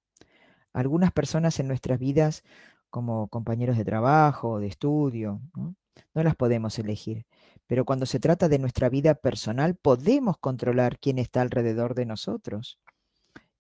Algunas 0.73 1.13
personas 1.13 1.61
en 1.61 1.69
nuestras 1.69 1.99
vidas, 1.99 2.45
como 2.91 3.29
compañeros 3.29 3.77
de 3.77 3.85
trabajo, 3.85 4.61
de 4.61 4.69
estudio, 4.69 5.41
¿no? 5.55 5.75
las 6.15 6.37
podemos 6.37 6.79
elegir. 6.79 7.27
Pero 7.67 7.85
cuando 7.85 8.07
se 8.07 8.21
trata 8.21 8.49
de 8.49 8.59
nuestra 8.59 8.89
vida 8.89 9.15
personal, 9.15 9.77
podemos 9.77 10.37
controlar 10.39 10.99
quién 10.99 11.19
está 11.19 11.41
alrededor 11.41 11.95
de 11.95 12.07
nosotros. 12.07 12.79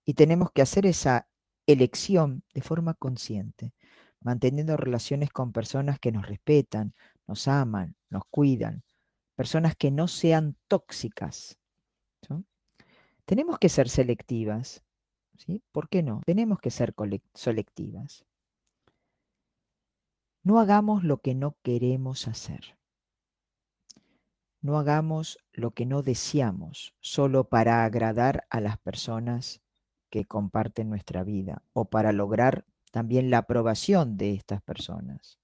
Y 0.04 0.14
tenemos 0.14 0.50
que 0.52 0.62
hacer 0.62 0.86
esa 0.86 1.28
elección 1.66 2.42
de 2.52 2.62
forma 2.62 2.94
consciente, 2.94 3.72
manteniendo 4.20 4.76
relaciones 4.76 5.30
con 5.30 5.52
personas 5.52 5.98
que 5.98 6.12
nos 6.12 6.26
respetan, 6.26 6.94
nos 7.26 7.48
aman, 7.48 7.96
nos 8.10 8.24
cuidan, 8.30 8.82
personas 9.36 9.76
que 9.76 9.90
no 9.90 10.08
sean 10.08 10.56
tóxicas. 10.68 11.58
Tenemos 13.24 13.58
que 13.58 13.68
ser 13.68 13.88
selectivas, 13.88 14.82
¿sí? 15.38 15.62
¿Por 15.72 15.88
qué 15.88 16.02
no? 16.02 16.20
Tenemos 16.24 16.60
que 16.60 16.70
ser 16.70 16.94
selectivas. 17.34 18.24
No 20.42 20.58
hagamos 20.58 21.04
lo 21.04 21.18
que 21.18 21.34
no 21.34 21.56
queremos 21.62 22.26
hacer. 22.26 22.76
No 24.60 24.78
hagamos 24.78 25.38
lo 25.52 25.72
que 25.72 25.86
no 25.86 26.02
deseamos 26.02 26.94
solo 27.00 27.48
para 27.48 27.84
agradar 27.84 28.46
a 28.50 28.60
las 28.60 28.78
personas 28.78 29.60
que 30.10 30.24
comparten 30.24 30.90
nuestra 30.90 31.24
vida 31.24 31.62
o 31.72 31.86
para 31.86 32.12
lograr 32.12 32.64
también 32.90 33.30
la 33.30 33.38
aprobación 33.38 34.16
de 34.16 34.34
estas 34.34 34.62
personas. 34.62 35.38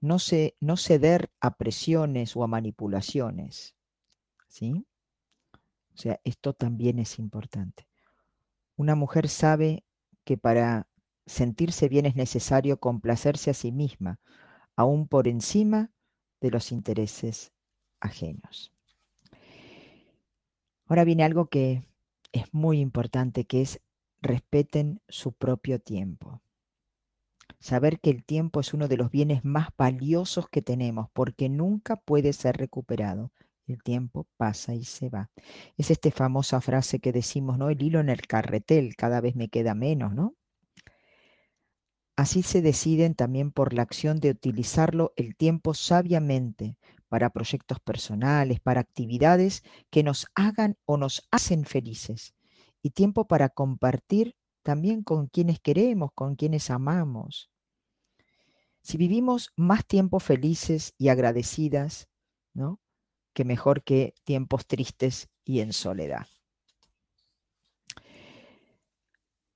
No, 0.00 0.18
no 0.60 0.76
ceder 0.76 1.30
a 1.40 1.56
presiones 1.56 2.36
o 2.36 2.44
a 2.44 2.46
manipulaciones. 2.46 3.74
¿Sí? 4.48 4.86
O 5.94 5.96
sea, 5.96 6.20
esto 6.24 6.52
también 6.52 6.98
es 6.98 7.18
importante. 7.18 7.86
Una 8.76 8.94
mujer 8.94 9.28
sabe 9.28 9.84
que 10.24 10.36
para 10.36 10.88
sentirse 11.26 11.88
bien 11.88 12.06
es 12.06 12.16
necesario 12.16 12.78
complacerse 12.78 13.50
a 13.50 13.54
sí 13.54 13.72
misma, 13.72 14.18
aún 14.76 15.06
por 15.06 15.28
encima 15.28 15.90
de 16.40 16.50
los 16.50 16.72
intereses 16.72 17.52
ajenos. 18.00 18.72
Ahora 20.86 21.04
viene 21.04 21.24
algo 21.24 21.46
que 21.46 21.82
es 22.32 22.52
muy 22.52 22.80
importante, 22.80 23.44
que 23.44 23.62
es 23.62 23.80
respeten 24.20 25.00
su 25.08 25.32
propio 25.32 25.78
tiempo. 25.80 26.42
Saber 27.60 28.00
que 28.00 28.10
el 28.10 28.24
tiempo 28.24 28.60
es 28.60 28.74
uno 28.74 28.88
de 28.88 28.96
los 28.96 29.10
bienes 29.10 29.44
más 29.44 29.68
valiosos 29.76 30.48
que 30.48 30.62
tenemos 30.62 31.08
porque 31.12 31.48
nunca 31.48 31.96
puede 31.96 32.32
ser 32.32 32.56
recuperado. 32.56 33.32
El 33.66 33.82
tiempo 33.82 34.26
pasa 34.36 34.74
y 34.74 34.84
se 34.84 35.08
va. 35.08 35.30
Es 35.76 35.90
esta 35.90 36.10
famosa 36.10 36.60
frase 36.60 37.00
que 37.00 37.12
decimos, 37.12 37.56
¿no? 37.58 37.70
El 37.70 37.82
hilo 37.82 38.00
en 38.00 38.10
el 38.10 38.26
carretel, 38.26 38.94
cada 38.96 39.20
vez 39.20 39.36
me 39.36 39.48
queda 39.48 39.74
menos, 39.74 40.14
¿no? 40.14 40.34
Así 42.16 42.42
se 42.42 42.62
deciden 42.62 43.14
también 43.14 43.50
por 43.50 43.72
la 43.74 43.82
acción 43.82 44.20
de 44.20 44.30
utilizarlo 44.30 45.12
el 45.16 45.34
tiempo 45.34 45.74
sabiamente 45.74 46.76
para 47.08 47.30
proyectos 47.30 47.80
personales, 47.80 48.60
para 48.60 48.80
actividades 48.80 49.62
que 49.90 50.04
nos 50.04 50.26
hagan 50.34 50.76
o 50.84 50.96
nos 50.96 51.26
hacen 51.32 51.64
felices. 51.64 52.34
Y 52.82 52.90
tiempo 52.90 53.26
para 53.26 53.48
compartir 53.48 54.36
también 54.62 55.02
con 55.02 55.26
quienes 55.26 55.58
queremos, 55.58 56.10
con 56.14 56.36
quienes 56.36 56.70
amamos. 56.70 57.50
Si 58.82 58.96
vivimos 58.96 59.50
más 59.56 59.86
tiempos 59.86 60.22
felices 60.22 60.94
y 60.98 61.08
agradecidas, 61.08 62.08
¿no? 62.52 62.80
Que 63.34 63.44
mejor 63.44 63.82
que 63.82 64.14
tiempos 64.24 64.66
tristes 64.66 65.28
y 65.44 65.60
en 65.60 65.72
soledad. 65.72 66.26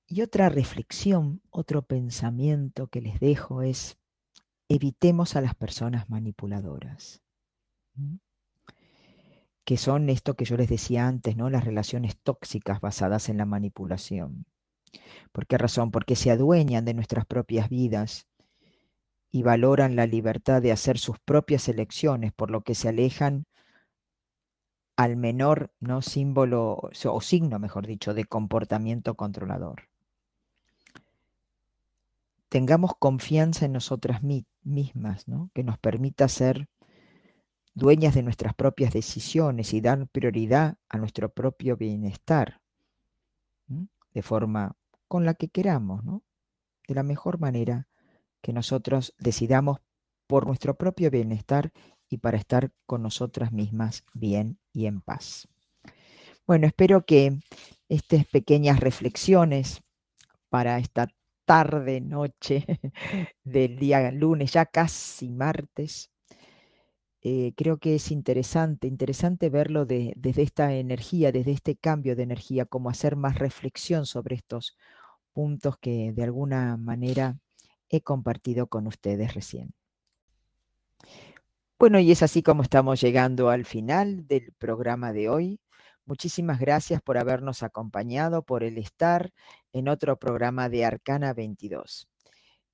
Y 0.05 0.21
otra 0.21 0.49
reflexión, 0.49 1.41
otro 1.49 1.83
pensamiento 1.83 2.87
que 2.87 3.01
les 3.01 3.19
dejo 3.19 3.61
es, 3.61 3.97
evitemos 4.67 5.35
a 5.35 5.41
las 5.41 5.55
personas 5.55 6.09
manipuladoras, 6.09 7.21
que 9.63 9.77
son 9.77 10.09
esto 10.09 10.35
que 10.35 10.45
yo 10.45 10.57
les 10.57 10.67
decía 10.67 11.07
antes, 11.07 11.37
¿no? 11.37 11.49
las 11.49 11.63
relaciones 11.63 12.17
tóxicas 12.17 12.81
basadas 12.81 13.29
en 13.29 13.37
la 13.37 13.45
manipulación. 13.45 14.45
¿Por 15.31 15.45
qué 15.45 15.59
razón? 15.59 15.91
Porque 15.91 16.15
se 16.15 16.31
adueñan 16.31 16.85
de 16.85 16.95
nuestras 16.95 17.25
propias 17.27 17.69
vidas 17.69 18.27
y 19.31 19.43
valoran 19.43 19.95
la 19.95 20.07
libertad 20.07 20.61
de 20.61 20.71
hacer 20.71 20.97
sus 20.97 21.19
propias 21.19 21.67
elecciones, 21.69 22.33
por 22.33 22.49
lo 22.49 22.61
que 22.61 22.73
se 22.73 22.89
alejan 22.89 23.45
al 24.99 25.15
menor 25.15 25.71
¿no? 25.79 26.01
símbolo 26.01 26.91
o 26.91 27.21
signo, 27.21 27.57
mejor 27.57 27.87
dicho, 27.87 28.13
de 28.13 28.25
comportamiento 28.25 29.15
controlador. 29.15 29.83
Tengamos 32.49 32.91
confianza 32.99 33.65
en 33.65 33.71
nosotras 33.71 34.21
mismas, 34.23 35.25
¿no? 35.25 35.51
que 35.53 35.63
nos 35.63 35.77
permita 35.77 36.27
ser 36.27 36.67
dueñas 37.73 38.13
de 38.13 38.23
nuestras 38.23 38.53
propias 38.53 38.91
decisiones 38.91 39.73
y 39.73 39.79
dar 39.79 40.05
prioridad 40.09 40.75
a 40.89 40.97
nuestro 40.97 41.29
propio 41.29 41.77
bienestar, 41.77 42.59
de 43.67 44.21
forma 44.21 44.75
con 45.07 45.23
la 45.23 45.33
que 45.33 45.47
queramos, 45.47 46.03
¿no? 46.03 46.23
de 46.89 46.95
la 46.95 47.03
mejor 47.03 47.39
manera 47.39 47.87
que 48.41 48.51
nosotros 48.51 49.15
decidamos 49.17 49.79
por 50.27 50.45
nuestro 50.45 50.75
propio 50.75 51.09
bienestar 51.09 51.71
y 52.09 52.17
para 52.17 52.37
estar 52.37 52.71
con 52.85 53.03
nosotras 53.03 53.51
mismas 53.51 54.03
bien 54.13 54.57
y 54.73 54.87
en 54.87 55.01
paz. 55.01 55.47
Bueno, 56.47 56.67
espero 56.67 57.05
que 57.05 57.39
estas 57.87 58.25
pequeñas 58.25 58.79
reflexiones 58.79 59.81
para 60.49 60.79
esta 60.79 61.07
tarde, 61.45 62.01
noche 62.01 62.65
del 63.43 63.77
día 63.77 64.11
lunes, 64.11 64.53
ya 64.53 64.65
casi 64.65 65.29
martes, 65.29 66.11
eh, 67.21 67.53
creo 67.55 67.77
que 67.79 67.95
es 67.95 68.11
interesante, 68.11 68.87
interesante 68.87 69.49
verlo 69.49 69.85
desde 69.85 70.41
esta 70.41 70.73
energía, 70.73 71.31
desde 71.31 71.51
este 71.51 71.75
cambio 71.75 72.15
de 72.15 72.23
energía, 72.23 72.65
como 72.65 72.89
hacer 72.89 73.15
más 73.15 73.37
reflexión 73.37 74.05
sobre 74.05 74.35
estos 74.35 74.77
puntos 75.33 75.77
que 75.79 76.13
de 76.13 76.23
alguna 76.23 76.77
manera 76.77 77.37
he 77.89 78.01
compartido 78.01 78.67
con 78.67 78.87
ustedes 78.87 79.33
recién. 79.33 79.73
Bueno, 81.79 81.97
y 81.99 82.11
es 82.11 82.23
así 82.23 82.43
como 82.43 82.61
estamos 82.61 82.99
llegando 82.99 83.49
al 83.49 83.63
final 83.63 84.27
del 84.27 84.51
programa 84.57 85.13
de 85.13 85.29
hoy. 85.29 85.61
Muchísimas 86.05 86.59
gracias 86.59 87.01
por 87.01 87.17
habernos 87.17 87.63
acompañado, 87.63 88.43
por 88.43 88.65
el 88.65 88.77
estar 88.77 89.31
en 89.71 89.87
otro 89.87 90.17
programa 90.17 90.67
de 90.67 90.83
Arcana 90.83 91.33
22. 91.33 92.09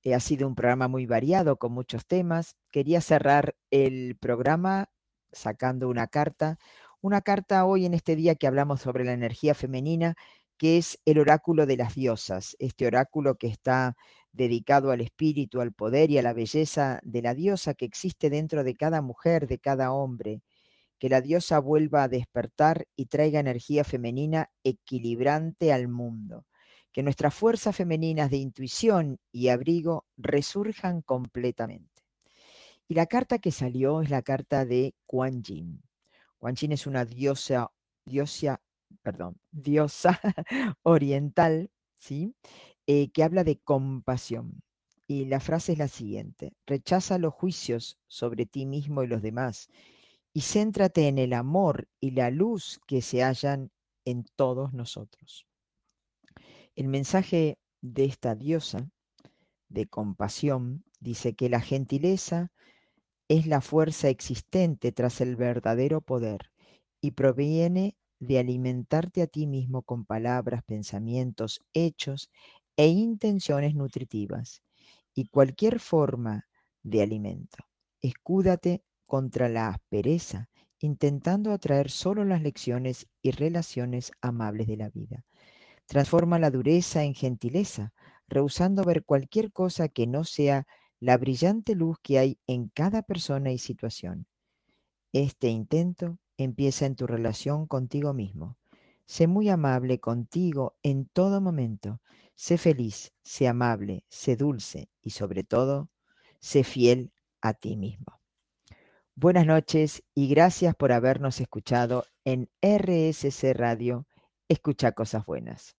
Eh, 0.02 0.14
ha 0.14 0.18
sido 0.18 0.48
un 0.48 0.56
programa 0.56 0.88
muy 0.88 1.06
variado 1.06 1.56
con 1.56 1.70
muchos 1.72 2.04
temas. 2.04 2.56
Quería 2.72 3.00
cerrar 3.00 3.54
el 3.70 4.16
programa 4.18 4.88
sacando 5.30 5.88
una 5.88 6.08
carta, 6.08 6.58
una 7.00 7.20
carta 7.20 7.64
hoy 7.64 7.86
en 7.86 7.94
este 7.94 8.16
día 8.16 8.34
que 8.34 8.48
hablamos 8.48 8.80
sobre 8.80 9.04
la 9.04 9.12
energía 9.12 9.54
femenina, 9.54 10.16
que 10.58 10.78
es 10.78 10.98
el 11.04 11.20
oráculo 11.20 11.66
de 11.66 11.76
las 11.76 11.94
diosas, 11.94 12.56
este 12.58 12.88
oráculo 12.88 13.36
que 13.36 13.46
está 13.46 13.94
dedicado 14.36 14.90
al 14.90 15.00
espíritu, 15.00 15.60
al 15.60 15.72
poder 15.72 16.10
y 16.10 16.18
a 16.18 16.22
la 16.22 16.32
belleza 16.32 17.00
de 17.02 17.22
la 17.22 17.34
diosa 17.34 17.74
que 17.74 17.86
existe 17.86 18.30
dentro 18.30 18.64
de 18.64 18.76
cada 18.76 19.02
mujer, 19.02 19.46
de 19.46 19.58
cada 19.58 19.92
hombre. 19.92 20.42
Que 20.98 21.08
la 21.08 21.20
diosa 21.20 21.58
vuelva 21.58 22.04
a 22.04 22.08
despertar 22.08 22.86
y 22.96 23.06
traiga 23.06 23.40
energía 23.40 23.84
femenina 23.84 24.50
equilibrante 24.62 25.72
al 25.72 25.88
mundo. 25.88 26.46
Que 26.92 27.02
nuestras 27.02 27.34
fuerzas 27.34 27.76
femeninas 27.76 28.30
de 28.30 28.38
intuición 28.38 29.18
y 29.32 29.48
abrigo 29.48 30.06
resurjan 30.16 31.02
completamente. 31.02 32.02
Y 32.88 32.94
la 32.94 33.06
carta 33.06 33.38
que 33.38 33.52
salió 33.52 34.00
es 34.00 34.10
la 34.10 34.22
carta 34.22 34.64
de 34.64 34.94
Kuan 35.06 35.42
Yin. 35.42 35.82
Kuan 36.38 36.54
Yin 36.54 36.72
es 36.72 36.86
una 36.86 37.04
diosa, 37.04 37.70
diosa, 38.04 38.60
perdón, 39.02 39.36
diosa 39.50 40.20
oriental, 40.82 41.70
¿sí? 41.98 42.34
Eh, 42.86 43.10
que 43.10 43.22
habla 43.22 43.44
de 43.44 43.58
compasión. 43.58 44.62
Y 45.08 45.26
la 45.26 45.40
frase 45.40 45.72
es 45.72 45.78
la 45.78 45.88
siguiente, 45.88 46.52
rechaza 46.66 47.18
los 47.18 47.32
juicios 47.32 47.98
sobre 48.08 48.44
ti 48.46 48.66
mismo 48.66 49.04
y 49.04 49.06
los 49.06 49.22
demás 49.22 49.68
y 50.36 50.42
céntrate 50.42 51.08
en 51.08 51.16
el 51.16 51.32
amor 51.32 51.88
y 51.98 52.10
la 52.10 52.28
luz 52.28 52.78
que 52.86 53.00
se 53.00 53.22
hallan 53.22 53.70
en 54.04 54.26
todos 54.36 54.74
nosotros. 54.74 55.46
El 56.74 56.88
mensaje 56.88 57.56
de 57.80 58.04
esta 58.04 58.34
diosa 58.34 58.90
de 59.70 59.86
compasión 59.86 60.84
dice 61.00 61.34
que 61.34 61.48
la 61.48 61.62
gentileza 61.62 62.52
es 63.28 63.46
la 63.46 63.62
fuerza 63.62 64.10
existente 64.10 64.92
tras 64.92 65.22
el 65.22 65.36
verdadero 65.36 66.02
poder 66.02 66.52
y 67.00 67.12
proviene 67.12 67.96
de 68.18 68.38
alimentarte 68.38 69.22
a 69.22 69.26
ti 69.26 69.46
mismo 69.46 69.80
con 69.84 70.04
palabras, 70.04 70.62
pensamientos, 70.64 71.62
hechos 71.72 72.30
e 72.76 72.88
intenciones 72.88 73.74
nutritivas 73.74 74.62
y 75.14 75.28
cualquier 75.28 75.80
forma 75.80 76.46
de 76.82 77.02
alimento. 77.02 77.58
Escúdate 78.00 78.82
contra 79.06 79.48
la 79.48 79.68
aspereza, 79.68 80.48
intentando 80.78 81.52
atraer 81.52 81.90
solo 81.90 82.24
las 82.24 82.42
lecciones 82.42 83.06
y 83.22 83.30
relaciones 83.30 84.12
amables 84.20 84.66
de 84.66 84.76
la 84.76 84.90
vida. 84.90 85.24
Transforma 85.86 86.38
la 86.38 86.50
dureza 86.50 87.04
en 87.04 87.14
gentileza, 87.14 87.92
rehusando 88.28 88.84
ver 88.84 89.04
cualquier 89.04 89.52
cosa 89.52 89.88
que 89.88 90.06
no 90.06 90.24
sea 90.24 90.66
la 91.00 91.16
brillante 91.16 91.74
luz 91.74 91.98
que 92.02 92.18
hay 92.18 92.38
en 92.46 92.68
cada 92.68 93.02
persona 93.02 93.52
y 93.52 93.58
situación. 93.58 94.26
Este 95.12 95.48
intento 95.48 96.18
empieza 96.36 96.86
en 96.86 96.96
tu 96.96 97.06
relación 97.06 97.66
contigo 97.66 98.12
mismo. 98.12 98.56
Sé 99.06 99.28
muy 99.28 99.48
amable 99.48 100.00
contigo 100.00 100.74
en 100.82 101.06
todo 101.06 101.40
momento 101.40 102.00
Sé 102.36 102.58
feliz, 102.58 103.12
sé 103.22 103.48
amable, 103.48 104.04
sé 104.08 104.36
dulce 104.36 104.90
y 105.02 105.10
sobre 105.10 105.42
todo, 105.42 105.88
sé 106.38 106.62
fiel 106.62 107.12
a 107.40 107.54
ti 107.54 107.76
mismo. 107.76 108.20
Buenas 109.14 109.46
noches 109.46 110.04
y 110.14 110.28
gracias 110.28 110.76
por 110.76 110.92
habernos 110.92 111.40
escuchado 111.40 112.04
en 112.24 112.50
RSC 112.60 113.54
Radio. 113.54 114.06
Escucha 114.48 114.92
cosas 114.92 115.24
buenas. 115.24 115.74